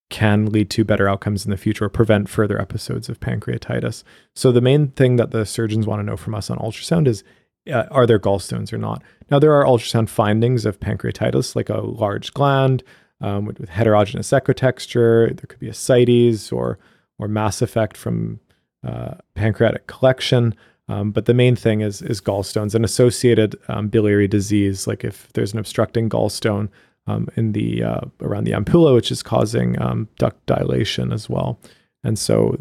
can 0.09 0.47
lead 0.47 0.71
to 0.71 0.85
better 0.85 1.09
outcomes 1.09 1.45
in 1.45 1.51
the 1.51 1.57
future 1.57 1.87
or 1.87 1.89
prevent 1.89 2.29
further 2.29 2.61
episodes 2.61 3.09
of 3.09 3.19
pancreatitis. 3.19 4.05
So 4.37 4.53
the 4.53 4.61
main 4.61 4.93
thing 4.93 5.17
that 5.17 5.33
the 5.33 5.45
surgeons 5.45 5.89
want 5.89 5.99
to 5.99 6.05
know 6.05 6.17
from 6.17 6.37
us 6.37 6.49
on 6.49 6.59
ultrasound 6.59 7.09
is 7.09 7.25
uh, 7.71 7.85
are 7.91 8.07
there 8.07 8.19
gallstones 8.19 8.73
or 8.73 8.79
not? 8.79 9.03
Now, 9.31 9.39
there 9.39 9.53
are 9.53 9.65
ultrasound 9.65 10.09
findings 10.09 10.67
of 10.67 10.81
pancreatitis, 10.81 11.55
like 11.55 11.69
a 11.69 11.81
large 11.81 12.33
gland 12.33 12.83
um, 13.21 13.45
with, 13.45 13.61
with, 13.61 13.69
heterogeneous 13.69 14.31
echotexture. 14.31 15.29
There 15.29 15.47
could 15.47 15.61
be 15.61 15.69
ascites 15.69 16.53
or, 16.53 16.79
or 17.19 17.29
mass 17.29 17.63
effect 17.63 17.97
from 17.97 18.41
uh, 18.87 19.15
pancreatic 19.35 19.87
collection. 19.87 20.55
Um, 20.89 21.13
but 21.13 21.27
the 21.27 21.35
main 21.35 21.55
thing 21.55 21.83
is, 21.83 22.03
is 22.03 22.21
gallstones 22.21 22.75
and 22.75 22.85
associated 22.85 23.57
um, 23.69 23.89
biliary 23.89 24.27
disease, 24.27 24.87
like 24.87 25.05
if 25.05 25.33
there's 25.35 25.53
an 25.53 25.59
obstructing 25.61 26.09
gallstone 26.09 26.69
um, 27.07 27.29
in 27.37 27.53
the 27.53 27.85
uh, 27.85 28.01
around 28.21 28.45
the 28.45 28.53
ampulla, 28.53 28.95
which 28.95 29.13
is 29.13 29.23
causing 29.23 29.81
um, 29.81 30.09
duct 30.19 30.45
dilation 30.47 31.13
as 31.13 31.31
well. 31.31 31.61
And 32.03 32.19
so 32.19 32.59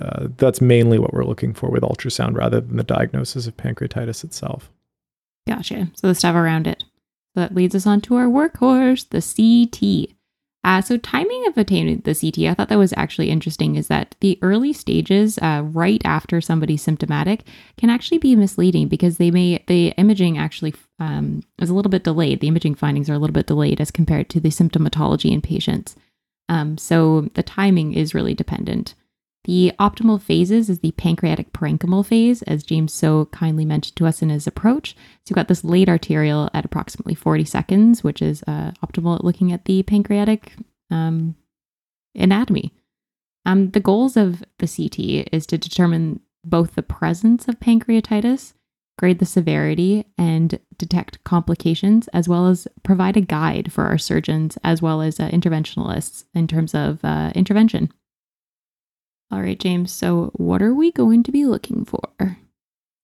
uh, 0.00 0.28
that's 0.36 0.60
mainly 0.60 0.98
what 0.98 1.12
we're 1.12 1.24
looking 1.24 1.54
for 1.54 1.70
with 1.70 1.82
ultrasound 1.82 2.36
rather 2.36 2.60
than 2.60 2.76
the 2.76 2.82
diagnosis 2.82 3.46
of 3.46 3.56
pancreatitis 3.56 4.24
itself. 4.24 4.70
Gotcha. 5.46 5.88
So 5.94 6.08
the 6.08 6.14
stuff 6.14 6.34
around 6.34 6.66
it. 6.66 6.84
So 7.34 7.40
that 7.40 7.54
leads 7.54 7.74
us 7.74 7.86
on 7.86 8.00
to 8.02 8.16
our 8.16 8.26
workhorse, 8.26 9.08
the 9.08 9.22
CT. 9.22 10.16
Uh, 10.64 10.82
so 10.82 10.96
timing 10.96 11.46
of 11.46 11.56
attaining 11.56 12.00
the 12.00 12.14
CT, 12.14 12.50
I 12.50 12.54
thought 12.54 12.68
that 12.70 12.78
was 12.78 12.92
actually 12.96 13.30
interesting. 13.30 13.76
Is 13.76 13.86
that 13.86 14.16
the 14.18 14.36
early 14.42 14.72
stages, 14.72 15.38
uh, 15.38 15.62
right 15.64 16.02
after 16.04 16.40
somebody's 16.40 16.82
symptomatic, 16.82 17.44
can 17.76 17.88
actually 17.88 18.18
be 18.18 18.34
misleading 18.34 18.88
because 18.88 19.18
they 19.18 19.30
may 19.30 19.62
the 19.68 19.90
imaging 19.90 20.38
actually 20.38 20.74
um, 20.98 21.44
is 21.60 21.70
a 21.70 21.74
little 21.74 21.90
bit 21.90 22.02
delayed. 22.02 22.40
The 22.40 22.48
imaging 22.48 22.74
findings 22.74 23.08
are 23.08 23.14
a 23.14 23.18
little 23.18 23.34
bit 23.34 23.46
delayed 23.46 23.80
as 23.80 23.92
compared 23.92 24.28
to 24.30 24.40
the 24.40 24.48
symptomatology 24.48 25.30
in 25.30 25.40
patients. 25.40 25.94
Um, 26.48 26.76
so 26.78 27.30
the 27.34 27.44
timing 27.44 27.94
is 27.94 28.14
really 28.14 28.34
dependent. 28.34 28.96
The 29.46 29.72
optimal 29.78 30.20
phases 30.20 30.68
is 30.68 30.80
the 30.80 30.90
pancreatic 30.92 31.52
parenchymal 31.52 32.04
phase, 32.04 32.42
as 32.42 32.64
James 32.64 32.92
so 32.92 33.26
kindly 33.26 33.64
mentioned 33.64 33.94
to 33.96 34.06
us 34.06 34.20
in 34.20 34.28
his 34.28 34.48
approach. 34.48 34.96
So 34.96 35.30
you've 35.30 35.36
got 35.36 35.46
this 35.46 35.62
late 35.62 35.88
arterial 35.88 36.50
at 36.52 36.64
approximately 36.64 37.14
40 37.14 37.44
seconds, 37.44 38.02
which 38.02 38.20
is 38.20 38.42
uh, 38.48 38.72
optimal 38.84 39.14
at 39.14 39.24
looking 39.24 39.52
at 39.52 39.64
the 39.66 39.84
pancreatic 39.84 40.54
um, 40.90 41.36
anatomy. 42.16 42.72
Um, 43.44 43.70
the 43.70 43.78
goals 43.78 44.16
of 44.16 44.42
the 44.58 44.66
CT 44.66 45.28
is 45.32 45.46
to 45.46 45.56
determine 45.56 46.18
both 46.44 46.74
the 46.74 46.82
presence 46.82 47.46
of 47.46 47.60
pancreatitis, 47.60 48.52
grade 48.98 49.20
the 49.20 49.26
severity, 49.26 50.06
and 50.18 50.58
detect 50.76 51.22
complications, 51.22 52.08
as 52.08 52.28
well 52.28 52.48
as 52.48 52.66
provide 52.82 53.16
a 53.16 53.20
guide 53.20 53.72
for 53.72 53.84
our 53.84 53.98
surgeons 53.98 54.58
as 54.64 54.82
well 54.82 55.00
as 55.00 55.20
uh, 55.20 55.28
interventionalists 55.28 56.24
in 56.34 56.48
terms 56.48 56.74
of 56.74 56.98
uh, 57.04 57.30
intervention. 57.36 57.92
All 59.30 59.42
right, 59.42 59.58
James. 59.58 59.92
So, 59.92 60.30
what 60.34 60.62
are 60.62 60.74
we 60.74 60.92
going 60.92 61.22
to 61.24 61.32
be 61.32 61.44
looking 61.44 61.84
for? 61.84 62.38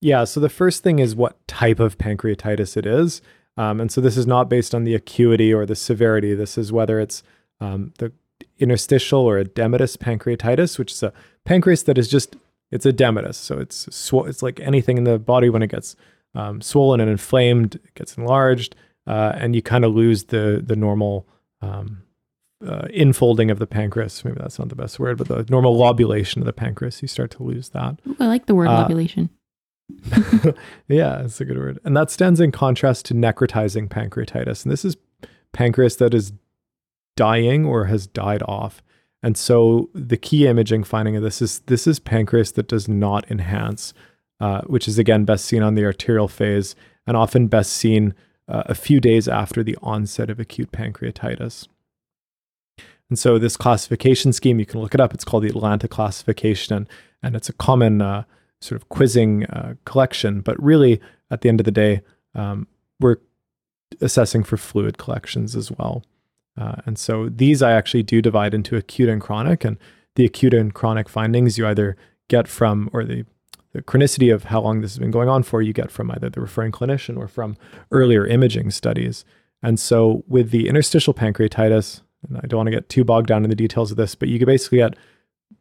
Yeah. 0.01 0.25
So, 0.25 0.41
the 0.41 0.49
first 0.49 0.83
thing 0.83 0.99
is 0.99 1.17
what 1.17 1.47
type 1.49 1.81
of 1.81 1.99
pancreatitis 1.99 2.77
it 2.77 2.87
is. 2.87 3.23
Um, 3.57 3.81
and 3.81 3.91
so, 3.91 4.01
this 4.01 4.17
is 4.17 4.27
not 4.27 4.49
based 4.49 4.75
on 4.75 4.85
the 4.85 4.95
acuity 4.95 5.53
or 5.53 5.67
the 5.67 5.75
severity. 5.75 6.35
This 6.35 6.57
is 6.57 6.73
whether 6.73 7.01
it's 7.01 7.23
um, 7.61 7.93
the 7.99 8.13
interstitial 8.59 9.21
or 9.21 9.43
edematous 9.43 9.97
pancreatitis, 9.97 10.79
which 10.79 10.93
is 10.93 11.03
a 11.03 11.13
pancreas 11.45 11.83
that 11.85 11.99
is 11.99 12.09
just, 12.09 12.37
it's 12.71 12.87
edematous. 12.87 13.35
So, 13.35 13.59
it's, 13.59 13.95
sw- 13.95 14.27
it's 14.27 14.43
like 14.43 14.61
anything 14.61 14.99
in 14.99 15.05
the 15.05 15.19
body 15.19 15.51
when 15.51 15.63
it 15.63 15.71
gets 15.71 15.97
um, 16.35 16.61
swollen 16.61 17.01
and 17.01 17.11
inflamed, 17.11 17.75
it 17.75 17.95
gets 17.95 18.17
enlarged, 18.17 18.77
uh, 19.07 19.33
and 19.35 19.57
you 19.57 19.63
kind 19.63 19.85
of 19.85 19.93
lose 19.93 20.25
the, 20.25 20.63
the 20.65 20.77
normal 20.77 21.27
um, 21.61 22.03
uh, 22.67 22.87
infolding 22.89 23.51
of 23.51 23.59
the 23.59 23.67
pancreas. 23.67 24.25
Maybe 24.25 24.39
that's 24.41 24.59
not 24.59 24.69
the 24.69 24.77
best 24.77 24.99
word, 24.99 25.19
but 25.19 25.29
the 25.29 25.47
normal 25.49 25.77
lobulation 25.77 26.41
of 26.43 26.47
the 26.47 26.53
pancreas, 26.53 27.03
you 27.03 27.09
start 27.09 27.31
to 27.33 27.43
lose 27.43 27.71
that. 27.71 28.01
Ooh, 28.07 28.17
I 28.21 28.27
like 28.27 28.47
the 28.47 28.55
word 28.55 28.69
uh, 28.69 28.83
lobulation. 28.83 29.31
yeah, 30.89 31.23
it's 31.23 31.41
a 31.41 31.45
good 31.45 31.59
word. 31.59 31.79
And 31.85 31.97
that 31.97 32.11
stands 32.11 32.41
in 32.41 32.53
contrast 32.53 33.07
to 33.07 33.15
necrotizing 33.15 33.89
pancreatitis. 33.89 34.65
And 34.65 34.73
this 34.73 34.85
is 34.85 34.97
pancreas 35.53 35.97
that 35.97 36.15
is 36.15 36.33
dying 37.17 37.65
or 37.65 37.87
has 37.87 38.07
died 38.07 38.43
off. 38.45 38.83
And 39.23 39.37
so 39.37 39.89
the 39.95 40.17
key 40.17 40.47
imaging 40.47 40.85
finding 40.85 41.17
of 41.17 41.23
this 41.23 41.41
is 41.41 41.61
this 41.61 41.87
is 41.87 42.01
pancreas 42.01 42.53
that 42.53 42.69
does 42.69 42.89
not 42.89 43.31
enhance, 43.31 43.95
uh, 44.41 44.63
which 44.63 44.89
is 44.89 44.99
again 44.99 45.25
best 45.25 45.45
seen 45.45 45.63
on 45.63 45.75
the 45.75 45.85
arterial 45.85 46.29
phase 46.29 46.75
and 47.07 47.17
often 47.17 47.47
best 47.47 47.73
seen 47.73 48.15
uh, 48.49 48.65
a 48.67 48.75
few 48.75 49.01
days 49.01 49.29
after 49.29 49.63
the 49.63 49.79
onset 49.83 50.31
of 50.31 50.41
acute 50.41 50.73
pancreatitis. 50.73 51.69
And 53.13 53.19
so 53.19 53.39
this 53.39 53.59
classification 53.59 54.33
scheme, 54.33 54.59
you 54.59 54.65
can 54.65 54.81
look 54.81 54.95
it 54.95 55.01
up. 55.01 55.13
It's 55.13 55.23
called 55.23 55.43
the 55.43 55.51
Atlanta 55.51 55.87
classification, 55.87 56.89
and, 57.23 57.37
it's 57.37 57.51
a 57.51 57.53
common 57.53 58.01
uh, 58.01 58.25
sort 58.63 58.81
of 58.81 58.89
quizzing 58.89 59.45
uh, 59.45 59.75
collection. 59.85 60.41
But 60.41 60.59
really, 60.63 60.99
at 61.31 61.43
the 61.43 61.51
end 61.51 61.61
of 61.61 61.67
the 61.67 61.71
day, 61.73 62.01
um, 62.35 62.67
we're 63.01 63.19
assessing 64.01 64.45
for 64.45 64.57
fluid 64.57 64.97
collections 64.97 65.55
as 65.55 65.71
well. 65.71 66.07
Uh, 66.57 66.77
and 66.87 66.99
so 66.99 67.29
these 67.29 67.61
I 67.61 67.73
actually 67.73 68.03
do 68.03 68.23
divide 68.23 68.55
into 68.55 68.77
acute 68.77 69.11
and 69.11 69.21
chronic. 69.21 69.63
And 69.63 69.77
the 70.15 70.25
acute 70.25 70.55
and 70.55 70.73
chronic 70.73 71.11
findings 71.11 71.59
you 71.59 71.67
either 71.67 71.99
get 72.29 72.49
from, 72.49 72.89
or 72.95 73.05
the, 73.05 73.27
the 73.75 73.83
chronicity 73.83 74.35
of 74.35 74.45
how 74.45 74.63
long 74.63 74.81
this 74.81 74.93
has 74.93 74.99
been 74.99 75.11
going 75.11 75.29
on 75.29 75.43
for, 75.43 75.61
you 75.61 75.75
get 75.75 75.91
from 75.91 76.11
either 76.13 76.31
the 76.31 76.41
referring 76.41 76.73
clinician 76.73 77.19
or 77.19 77.29
from 77.29 77.59
earlier 77.91 78.27
imaging 78.27 78.71
studies. 78.71 79.27
And 79.63 79.79
so 79.79 80.25
with 80.27 80.51
the 80.51 80.67
interstitial 80.67 81.13
pancreatitis, 81.13 82.01
and 82.29 82.39
I 82.39 82.47
don't 82.47 82.59
want 82.59 82.69
to 82.69 82.73
get 82.73 82.89
too 82.89 83.05
bogged 83.05 83.29
down 83.29 83.45
in 83.45 83.51
the 83.51 83.57
details 83.57 83.91
of 83.91 83.97
this, 83.97 84.15
but 84.15 84.29
you 84.29 84.39
can 84.39 84.47
basically 84.47 84.79
get 84.79 84.97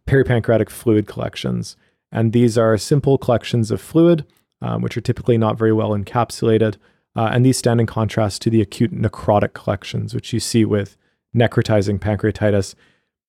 peripancreatic 0.07 0.69
fluid 0.69 1.07
collections. 1.07 1.75
And 2.11 2.33
these 2.33 2.57
are 2.57 2.77
simple 2.77 3.17
collections 3.17 3.71
of 3.71 3.81
fluid, 3.81 4.25
um, 4.61 4.81
which 4.81 4.97
are 4.97 5.01
typically 5.01 5.37
not 5.37 5.57
very 5.57 5.73
well 5.73 5.91
encapsulated. 5.91 6.75
Uh, 7.15 7.29
and 7.31 7.45
these 7.45 7.57
stand 7.57 7.79
in 7.79 7.87
contrast 7.87 8.41
to 8.41 8.49
the 8.49 8.61
acute 8.61 8.93
necrotic 8.93 9.53
collections, 9.53 10.13
which 10.13 10.33
you 10.33 10.39
see 10.39 10.65
with 10.65 10.97
necrotizing 11.35 11.99
pancreatitis. 11.99 12.75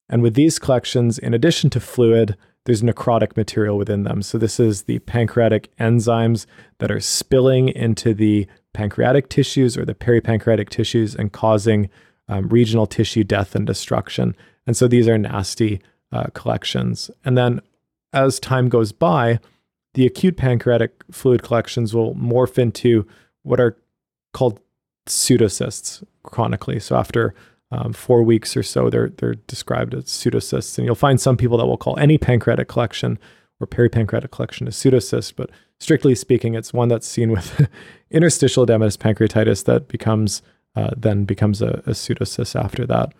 And 0.09 0.23
with 0.23 0.35
these 0.35 0.59
collections, 0.59 1.19
in 1.19 1.35
addition 1.35 1.71
to 1.71 1.81
fluid, 1.81 2.37
there's 2.65 2.83
necrotic 2.83 3.37
material 3.37 3.77
within 3.77 4.05
them. 4.05 4.23
So 4.23 4.39
this 4.39 4.61
is 4.61 4.83
the 4.83 5.01
pancreatic 5.01 5.75
enzymes 5.79 6.47
that 6.79 6.91
are 6.91 7.01
spilling 7.01 7.69
into 7.69 8.15
the 8.15 8.47
pancreatic 8.73 9.29
tissues 9.29 9.77
or 9.77 9.85
the 9.85 9.95
peripancreatic 9.95 10.69
tissues 10.69 11.15
and 11.15 11.33
causing 11.33 11.91
um, 12.33 12.49
regional 12.49 12.87
tissue 12.87 13.25
death 13.25 13.55
and 13.55 13.67
destruction. 13.67 14.35
And 14.67 14.77
so 14.77 14.89
these 14.89 15.07
are 15.07 15.19
nasty 15.19 15.81
uh, 16.13 16.25
collections. 16.35 17.11
And 17.25 17.37
then 17.37 17.61
as 18.13 18.41
time 18.41 18.69
goes 18.69 18.93
by, 18.93 19.39
the 19.95 20.07
acute 20.07 20.37
pancreatic 20.37 21.05
fluid 21.11 21.43
collections 21.43 21.95
will 21.95 22.15
morph 22.15 22.59
into 22.59 23.07
what 23.43 23.61
are 23.61 23.77
called 24.33 24.61
pseudocysts 25.07 26.03
chronically. 26.23 26.81
So 26.81 26.97
after 26.97 27.35
um, 27.71 27.93
four 27.93 28.23
weeks 28.23 28.57
or 28.57 28.63
so, 28.63 28.89
they're 28.89 29.11
they're 29.19 29.35
described 29.35 29.95
as 29.95 30.05
pseudocysts. 30.05 30.79
And 30.79 30.87
you'll 30.87 30.95
find 30.95 31.21
some 31.21 31.37
people 31.37 31.59
that 31.59 31.67
will 31.67 31.77
call 31.77 31.99
any 31.99 32.17
pancreatic 32.17 32.69
collection 32.69 33.19
or 33.61 33.67
peripancreatic 33.67 34.31
collection 34.31 34.67
a 34.67 34.71
pseudocyst, 34.71 35.35
but 35.37 35.51
strictly 35.79 36.15
speaking, 36.15 36.55
it's 36.55 36.73
one 36.73 36.89
that's 36.89 37.07
seen 37.07 37.31
with 37.31 37.69
interstitial 38.11 38.67
edematous 38.67 38.97
pancreatitis 38.97 39.65
that 39.65 39.89
becomes 39.89 40.43
uh, 40.77 40.91
then 40.97 41.25
becomes 41.25 41.63
a, 41.63 41.83
a 41.87 41.91
pseudocyst 41.91 42.59
after 42.59 42.87
that. 42.87 43.13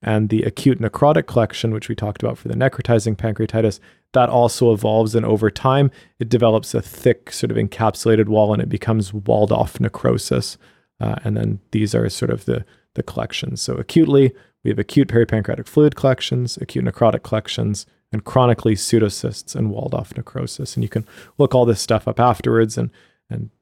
And 0.00 0.28
the 0.28 0.42
acute 0.42 0.80
necrotic 0.80 1.26
collection, 1.26 1.72
which 1.72 1.88
we 1.88 1.94
talked 1.94 2.22
about 2.22 2.38
for 2.38 2.48
the 2.48 2.54
necrotizing 2.54 3.16
pancreatitis, 3.16 3.80
that 4.12 4.28
also 4.28 4.72
evolves. 4.72 5.14
And 5.14 5.26
over 5.26 5.50
time, 5.50 5.90
it 6.20 6.28
develops 6.28 6.74
a 6.74 6.82
thick, 6.82 7.32
sort 7.32 7.50
of 7.50 7.56
encapsulated 7.56 8.26
wall 8.26 8.52
and 8.52 8.62
it 8.62 8.68
becomes 8.68 9.12
walled 9.12 9.50
off 9.50 9.80
necrosis. 9.80 10.56
Uh, 11.00 11.16
and 11.24 11.36
then 11.36 11.60
these 11.72 11.94
are 11.94 12.08
sort 12.08 12.30
of 12.30 12.44
the, 12.44 12.64
the 12.94 13.02
collections. 13.02 13.60
So 13.60 13.74
acutely, 13.74 14.32
we 14.62 14.70
have 14.70 14.78
acute 14.78 15.08
peripancreatic 15.08 15.66
fluid 15.66 15.96
collections, 15.96 16.56
acute 16.58 16.84
necrotic 16.84 17.22
collections, 17.22 17.86
and 18.12 18.24
chronically 18.24 18.74
pseudocysts 18.74 19.54
and 19.54 19.70
walled 19.70 19.94
off 19.94 20.16
necrosis. 20.16 20.74
And 20.74 20.82
you 20.82 20.88
can 20.88 21.06
look 21.38 21.54
all 21.54 21.64
this 21.64 21.80
stuff 21.80 22.08
up 22.08 22.18
afterwards 22.20 22.78
and, 22.78 22.90
and 22.90 22.92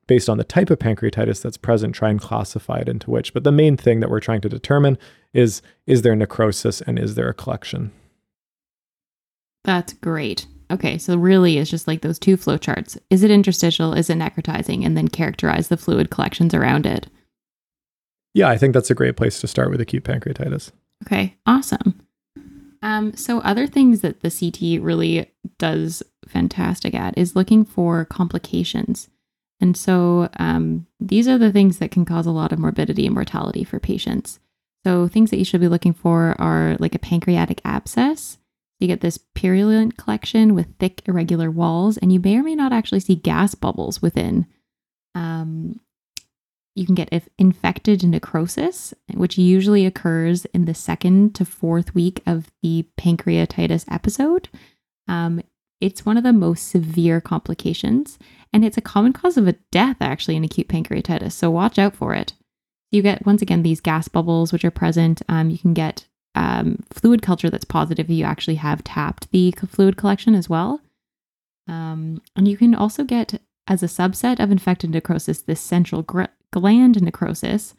based 0.06 0.28
on 0.28 0.38
the 0.38 0.44
type 0.44 0.70
of 0.70 0.78
pancreatitis 0.78 1.42
that's 1.42 1.56
present, 1.56 1.94
try 1.94 2.10
and 2.10 2.20
classify 2.20 2.78
it 2.78 2.88
into 2.88 3.10
which. 3.10 3.34
But 3.34 3.44
the 3.44 3.52
main 3.52 3.76
thing 3.76 4.00
that 4.00 4.10
we're 4.10 4.20
trying 4.20 4.40
to 4.42 4.48
determine 4.48 4.98
is 5.32 5.62
is 5.86 6.02
there 6.02 6.16
necrosis 6.16 6.80
and 6.80 6.98
is 6.98 7.14
there 7.14 7.28
a 7.28 7.34
collection? 7.34 7.92
That's 9.64 9.92
great. 9.94 10.46
Okay, 10.70 10.98
so 10.98 11.16
really 11.16 11.58
it's 11.58 11.70
just 11.70 11.86
like 11.86 12.02
those 12.02 12.18
two 12.18 12.36
flow 12.36 12.56
charts. 12.56 12.98
Is 13.10 13.22
it 13.22 13.30
interstitial? 13.30 13.92
Is 13.92 14.10
it 14.10 14.18
necrotizing? 14.18 14.84
And 14.84 14.96
then 14.96 15.08
characterize 15.08 15.68
the 15.68 15.76
fluid 15.76 16.10
collections 16.10 16.54
around 16.54 16.86
it. 16.86 17.08
Yeah, 18.34 18.48
I 18.48 18.58
think 18.58 18.74
that's 18.74 18.90
a 18.90 18.94
great 18.94 19.16
place 19.16 19.40
to 19.40 19.46
start 19.46 19.70
with 19.70 19.80
acute 19.80 20.04
pancreatitis. 20.04 20.70
Okay, 21.04 21.36
awesome. 21.46 22.00
Um, 22.82 23.16
so 23.16 23.40
other 23.40 23.66
things 23.66 24.00
that 24.02 24.20
the 24.20 24.30
CT 24.30 24.82
really 24.82 25.30
does 25.58 26.02
fantastic 26.28 26.94
at 26.94 27.16
is 27.16 27.34
looking 27.34 27.64
for 27.64 28.04
complications. 28.04 29.08
And 29.60 29.76
so 29.76 30.28
um, 30.38 30.86
these 31.00 31.28
are 31.28 31.38
the 31.38 31.52
things 31.52 31.78
that 31.78 31.90
can 31.90 32.04
cause 32.04 32.26
a 32.26 32.30
lot 32.30 32.52
of 32.52 32.58
morbidity 32.58 33.06
and 33.06 33.14
mortality 33.14 33.64
for 33.64 33.80
patients. 33.80 34.38
So 34.84 35.08
things 35.08 35.30
that 35.30 35.38
you 35.38 35.44
should 35.44 35.60
be 35.60 35.68
looking 35.68 35.94
for 35.94 36.36
are 36.38 36.76
like 36.78 36.94
a 36.94 37.00
pancreatic 37.00 37.60
abscess. 37.64 38.38
You 38.78 38.86
get 38.86 39.00
this 39.00 39.18
purulent 39.34 39.96
collection 39.96 40.54
with 40.54 40.68
thick, 40.78 41.02
irregular 41.06 41.50
walls, 41.50 41.96
and 41.96 42.12
you 42.12 42.20
may 42.20 42.36
or 42.36 42.42
may 42.42 42.54
not 42.54 42.72
actually 42.72 43.00
see 43.00 43.14
gas 43.14 43.54
bubbles 43.54 44.02
within. 44.02 44.46
Um, 45.14 45.80
you 46.74 46.84
can 46.84 46.94
get 46.94 47.24
infected 47.38 48.04
necrosis, 48.04 48.92
which 49.14 49.38
usually 49.38 49.86
occurs 49.86 50.44
in 50.46 50.66
the 50.66 50.74
second 50.74 51.34
to 51.36 51.46
fourth 51.46 51.94
week 51.94 52.22
of 52.26 52.52
the 52.62 52.86
pancreatitis 53.00 53.86
episode. 53.90 54.50
Um, 55.08 55.40
it's 55.80 56.06
one 56.06 56.16
of 56.16 56.24
the 56.24 56.32
most 56.32 56.68
severe 56.68 57.20
complications, 57.20 58.18
and 58.52 58.64
it's 58.64 58.78
a 58.78 58.82
common 58.82 59.12
cause 59.12 59.36
of 59.36 59.46
a 59.46 59.56
death 59.70 59.96
actually 60.00 60.36
in 60.36 60.44
acute 60.44 60.68
pancreatitis. 60.68 61.32
So 61.32 61.50
watch 61.50 61.78
out 61.78 61.94
for 61.94 62.14
it. 62.14 62.32
You 62.90 63.02
get 63.02 63.26
once 63.26 63.42
again 63.42 63.62
these 63.62 63.80
gas 63.80 64.08
bubbles 64.08 64.52
which 64.52 64.64
are 64.64 64.70
present. 64.70 65.22
Um, 65.28 65.50
you 65.50 65.58
can 65.58 65.74
get 65.74 66.06
um, 66.34 66.84
fluid 66.90 67.22
culture 67.22 67.50
that's 67.50 67.64
positive 67.64 68.06
if 68.06 68.16
you 68.16 68.24
actually 68.24 68.56
have 68.56 68.84
tapped 68.84 69.30
the 69.32 69.52
fluid 69.68 69.96
collection 69.96 70.34
as 70.34 70.48
well. 70.48 70.80
Um, 71.68 72.22
and 72.36 72.46
you 72.46 72.56
can 72.56 72.74
also 72.74 73.04
get, 73.04 73.40
as 73.66 73.82
a 73.82 73.86
subset 73.86 74.38
of 74.38 74.50
infected 74.50 74.90
necrosis, 74.90 75.42
this 75.42 75.60
central 75.60 76.02
gr- 76.02 76.24
gland 76.52 77.02
necrosis 77.02 77.74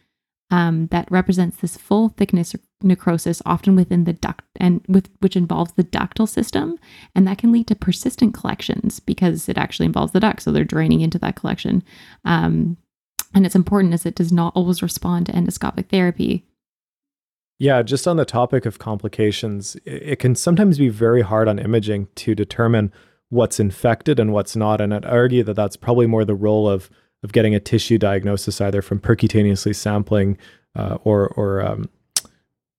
um, 0.51 0.87
that 0.87 1.09
represents 1.09 1.57
this 1.57 1.77
full 1.77 2.09
thickness 2.09 2.53
necrosis, 2.81 3.41
often 3.45 3.75
within 3.75 4.03
the 4.03 4.13
duct 4.13 4.43
and 4.57 4.81
with 4.87 5.09
which 5.19 5.35
involves 5.35 5.73
the 5.73 5.83
ductal 5.83 6.27
system, 6.27 6.77
and 7.15 7.27
that 7.27 7.37
can 7.37 7.51
lead 7.51 7.67
to 7.67 7.75
persistent 7.75 8.33
collections 8.33 8.99
because 8.99 9.49
it 9.49 9.57
actually 9.57 9.85
involves 9.85 10.11
the 10.11 10.19
duct, 10.19 10.41
so 10.41 10.51
they're 10.51 10.63
draining 10.63 11.01
into 11.01 11.19
that 11.19 11.35
collection. 11.35 11.83
Um, 12.25 12.77
and 13.33 13.45
it's 13.45 13.55
important 13.55 13.93
as 13.93 14.05
it 14.05 14.15
does 14.15 14.31
not 14.31 14.53
always 14.55 14.81
respond 14.81 15.25
to 15.25 15.31
endoscopic 15.31 15.89
therapy. 15.89 16.45
Yeah, 17.59 17.81
just 17.81 18.07
on 18.07 18.17
the 18.17 18.25
topic 18.25 18.65
of 18.65 18.77
complications, 18.77 19.75
it 19.83 20.19
can 20.19 20.35
sometimes 20.35 20.77
be 20.77 20.89
very 20.89 21.21
hard 21.21 21.47
on 21.47 21.57
imaging 21.57 22.07
to 22.15 22.35
determine 22.35 22.93
what's 23.29 23.59
infected 23.59 24.19
and 24.19 24.31
what's 24.31 24.55
not. 24.55 24.79
And 24.79 24.93
I'd 24.93 25.05
argue 25.05 25.43
that 25.43 25.55
that's 25.55 25.75
probably 25.75 26.05
more 26.05 26.25
the 26.25 26.35
role 26.35 26.69
of 26.69 26.89
of 27.23 27.33
getting 27.33 27.55
a 27.55 27.59
tissue 27.59 27.97
diagnosis 27.97 28.61
either 28.61 28.81
from 28.81 28.99
percutaneously 28.99 29.75
sampling 29.75 30.37
uh, 30.75 30.99
or 31.03 31.29
or 31.29 31.61
um, 31.61 31.89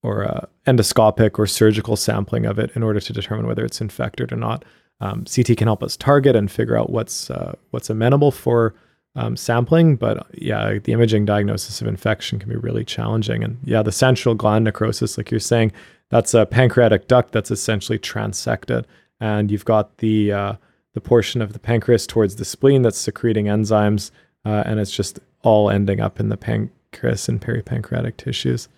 or 0.02 0.24
uh, 0.24 0.46
endoscopic 0.66 1.38
or 1.38 1.46
surgical 1.46 1.96
sampling 1.96 2.46
of 2.46 2.58
it 2.58 2.70
in 2.74 2.82
order 2.82 3.00
to 3.00 3.12
determine 3.12 3.46
whether 3.46 3.64
it's 3.64 3.80
infected 3.80 4.32
or 4.32 4.36
not. 4.36 4.64
Um, 5.00 5.24
CT 5.24 5.56
can 5.56 5.68
help 5.68 5.82
us 5.82 5.96
target 5.96 6.34
and 6.34 6.50
figure 6.50 6.76
out 6.76 6.90
what's 6.90 7.30
uh, 7.30 7.54
what's 7.70 7.90
amenable 7.90 8.30
for 8.30 8.74
um, 9.14 9.36
sampling, 9.36 9.96
but 9.96 10.26
yeah, 10.34 10.78
the 10.82 10.92
imaging 10.92 11.24
diagnosis 11.24 11.80
of 11.80 11.86
infection 11.86 12.38
can 12.38 12.48
be 12.48 12.56
really 12.56 12.84
challenging. 12.84 13.42
And 13.42 13.58
yeah, 13.64 13.82
the 13.82 13.92
central 13.92 14.34
gland 14.34 14.64
necrosis, 14.64 15.16
like 15.16 15.30
you're 15.30 15.40
saying, 15.40 15.72
that's 16.10 16.34
a 16.34 16.46
pancreatic 16.46 17.08
duct 17.08 17.32
that's 17.32 17.50
essentially 17.50 17.98
transected, 17.98 18.86
and 19.20 19.50
you've 19.50 19.64
got 19.64 19.98
the 19.98 20.32
uh, 20.32 20.52
the 20.94 21.00
portion 21.00 21.42
of 21.42 21.52
the 21.52 21.58
pancreas 21.58 22.06
towards 22.06 22.36
the 22.36 22.44
spleen 22.44 22.82
that's 22.82 22.98
secreting 22.98 23.46
enzymes 23.46 24.10
uh, 24.44 24.62
and 24.66 24.80
it's 24.80 24.90
just 24.90 25.20
all 25.42 25.70
ending 25.70 26.00
up 26.00 26.18
in 26.18 26.28
the 26.28 26.36
pancreas 26.36 27.28
and 27.28 27.40
peripancreatic 27.40 28.16
tissues. 28.16 28.68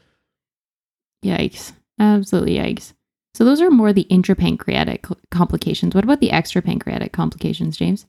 Yikes. 1.24 1.72
Absolutely 1.98 2.54
yikes. 2.54 2.94
So 3.34 3.44
those 3.44 3.60
are 3.60 3.70
more 3.70 3.92
the 3.92 4.06
intrapancreatic 4.10 5.14
complications. 5.30 5.94
What 5.94 6.04
about 6.04 6.20
the 6.20 6.30
extrapancreatic 6.30 7.12
complications, 7.12 7.76
James? 7.76 8.06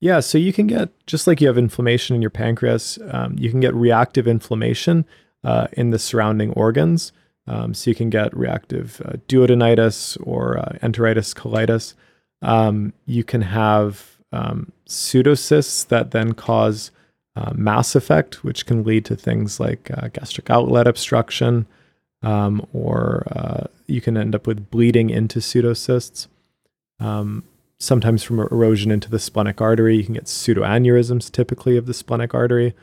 Yeah, 0.00 0.20
so 0.20 0.36
you 0.36 0.52
can 0.52 0.66
get, 0.66 0.90
just 1.06 1.26
like 1.26 1.40
you 1.40 1.46
have 1.46 1.56
inflammation 1.56 2.14
in 2.14 2.22
your 2.22 2.30
pancreas, 2.30 2.98
um, 3.10 3.36
you 3.38 3.50
can 3.50 3.60
get 3.60 3.74
reactive 3.74 4.28
inflammation 4.28 5.06
uh, 5.42 5.68
in 5.72 5.90
the 5.90 5.98
surrounding 5.98 6.52
organs. 6.52 7.12
Um, 7.46 7.72
so 7.72 7.90
you 7.90 7.94
can 7.94 8.10
get 8.10 8.36
reactive 8.36 9.00
uh, 9.04 9.12
duodenitis 9.28 10.18
or 10.26 10.58
uh, 10.58 10.72
enteritis 10.82 11.34
colitis. 11.34 11.94
Um, 12.42 12.92
you 13.06 13.24
can 13.24 13.42
have 13.42 14.18
um, 14.32 14.72
pseudocysts 14.88 15.86
that 15.88 16.10
then 16.10 16.34
cause 16.34 16.90
uh, 17.36 17.52
mass 17.54 17.94
effect, 17.94 18.42
which 18.42 18.66
can 18.66 18.82
lead 18.82 19.04
to 19.04 19.14
things 19.14 19.60
like 19.60 19.90
uh, 19.96 20.08
gastric 20.08 20.48
outlet 20.50 20.86
obstruction, 20.86 21.66
um, 22.22 22.66
or 22.72 23.26
uh, 23.30 23.66
you 23.86 24.00
can 24.00 24.16
end 24.16 24.34
up 24.34 24.46
with 24.46 24.70
bleeding 24.70 25.10
into 25.10 25.38
pseudocysts. 25.38 26.28
Um, 26.98 27.44
sometimes 27.78 28.22
from 28.22 28.40
erosion 28.40 28.90
into 28.90 29.10
the 29.10 29.18
splenic 29.18 29.60
artery, 29.60 29.96
you 29.96 30.04
can 30.04 30.14
get 30.14 30.24
pseudoaneurysms 30.24 31.30
typically 31.30 31.76
of 31.76 31.86
the 31.86 31.94
splenic 31.94 32.34
artery. 32.34 32.74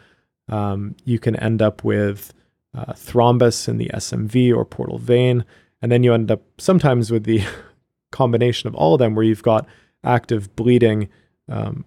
Um, 0.47 0.95
you 1.03 1.17
can 1.17 1.35
end 1.37 1.61
up 1.61 1.83
with 1.83 2.31
uh, 2.75 2.93
thrombus 2.93 3.67
in 3.67 3.77
the 3.77 3.89
SMV 3.93 4.55
or 4.55 4.65
portal 4.65 4.99
vein. 4.99 5.45
And 5.81 5.91
then 5.91 6.03
you 6.03 6.13
end 6.13 6.31
up 6.31 6.41
sometimes 6.59 7.11
with 7.11 7.23
the 7.23 7.41
combination 8.11 8.67
of 8.67 8.75
all 8.75 8.93
of 8.93 8.99
them 8.99 9.15
where 9.15 9.25
you've 9.25 9.43
got 9.43 9.65
active 10.03 10.55
bleeding 10.55 11.09
um, 11.49 11.85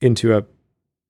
into 0.00 0.36
a 0.36 0.44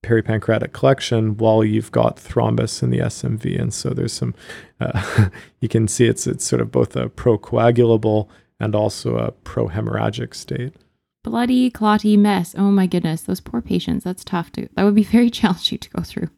peripancreatic 0.02 0.72
collection 0.72 1.36
while 1.36 1.64
you've 1.64 1.92
got 1.92 2.16
thrombus 2.16 2.82
in 2.82 2.90
the 2.90 2.98
SMV. 2.98 3.60
And 3.60 3.72
so 3.72 3.90
there's 3.90 4.12
some, 4.12 4.34
uh, 4.80 5.28
you 5.60 5.68
can 5.68 5.88
see 5.88 6.06
it's, 6.06 6.26
it's 6.26 6.44
sort 6.44 6.60
of 6.60 6.70
both 6.70 6.96
a 6.96 7.08
procoagulable 7.08 8.28
and 8.60 8.74
also 8.74 9.16
a 9.16 9.32
prohemorrhagic 9.32 10.34
state. 10.34 10.74
Bloody, 11.24 11.70
clotty 11.70 12.16
mess. 12.16 12.54
Oh 12.58 12.70
my 12.70 12.86
goodness. 12.86 13.22
Those 13.22 13.40
poor 13.40 13.62
patients. 13.62 14.04
That's 14.04 14.24
tough 14.24 14.50
to, 14.52 14.68
that 14.74 14.82
would 14.82 14.94
be 14.94 15.04
very 15.04 15.30
challenging 15.30 15.78
to 15.78 15.90
go 15.90 16.02
through. 16.02 16.30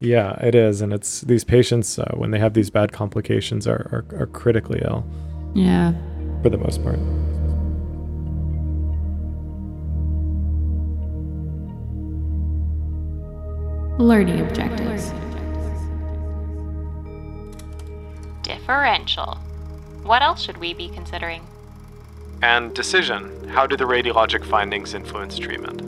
Yeah, 0.00 0.32
it 0.42 0.54
is. 0.54 0.80
And 0.80 0.92
it's 0.92 1.22
these 1.22 1.44
patients, 1.44 1.98
uh, 1.98 2.12
when 2.14 2.30
they 2.30 2.38
have 2.38 2.54
these 2.54 2.70
bad 2.70 2.92
complications, 2.92 3.66
are, 3.66 4.06
are, 4.12 4.22
are 4.22 4.26
critically 4.26 4.80
ill. 4.84 5.04
Yeah. 5.54 5.92
For 6.42 6.48
the 6.48 6.58
most 6.58 6.82
part. 6.82 6.98
Learning 14.00 14.40
objectives. 14.40 15.12
Differential. 18.40 19.34
What 20.04 20.22
else 20.22 20.40
should 20.40 20.56
we 20.56 20.72
be 20.72 20.88
considering? 20.88 21.46
And 22.40 22.72
decision. 22.72 23.46
How 23.50 23.66
do 23.66 23.76
the 23.76 23.84
radiologic 23.84 24.42
findings 24.46 24.94
influence 24.94 25.38
treatment? 25.38 25.82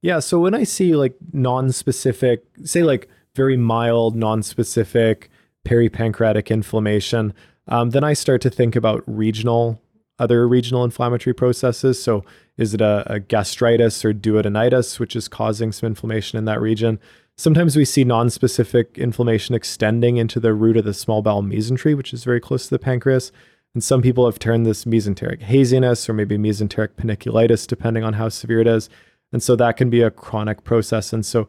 Yeah, 0.00 0.20
so 0.20 0.38
when 0.38 0.54
I 0.54 0.62
see 0.62 0.94
like 0.94 1.16
non-specific, 1.32 2.44
say 2.62 2.84
like 2.84 3.08
very 3.34 3.56
mild, 3.56 4.14
non-specific 4.14 5.28
peripancreatic 5.66 6.50
inflammation, 6.50 7.34
um, 7.66 7.90
then 7.90 8.04
I 8.04 8.12
start 8.12 8.42
to 8.42 8.50
think 8.50 8.76
about 8.76 9.02
regional 9.08 9.82
other 10.22 10.46
regional 10.46 10.84
inflammatory 10.84 11.34
processes. 11.34 12.00
So, 12.00 12.24
is 12.58 12.74
it 12.74 12.80
a, 12.80 13.04
a, 13.06 13.20
gastritis 13.20 14.04
or 14.04 14.12
duodenitis, 14.12 14.98
which 14.98 15.16
is 15.16 15.28
causing 15.28 15.72
some 15.72 15.86
inflammation 15.86 16.38
in 16.38 16.44
that 16.44 16.60
region? 16.60 17.00
Sometimes 17.36 17.76
we 17.76 17.84
see 17.84 18.04
non-specific 18.04 18.98
inflammation 18.98 19.54
extending 19.54 20.18
into 20.18 20.38
the 20.38 20.52
root 20.52 20.76
of 20.76 20.84
the 20.84 20.92
small 20.92 21.22
bowel 21.22 21.42
mesentery, 21.42 21.96
which 21.96 22.12
is 22.12 22.24
very 22.24 22.40
close 22.40 22.64
to 22.64 22.70
the 22.70 22.78
pancreas. 22.78 23.32
And 23.74 23.82
some 23.82 24.02
people 24.02 24.26
have 24.26 24.38
turned 24.38 24.66
this 24.66 24.84
mesenteric 24.84 25.42
haziness 25.42 26.08
or 26.08 26.12
maybe 26.12 26.36
mesenteric 26.36 26.90
panniculitis, 26.90 27.66
depending 27.66 28.04
on 28.04 28.14
how 28.14 28.28
severe 28.28 28.60
it 28.60 28.66
is. 28.66 28.90
And 29.32 29.42
so 29.42 29.56
that 29.56 29.78
can 29.78 29.88
be 29.88 30.02
a 30.02 30.10
chronic 30.10 30.62
process. 30.62 31.12
And 31.12 31.24
so 31.24 31.48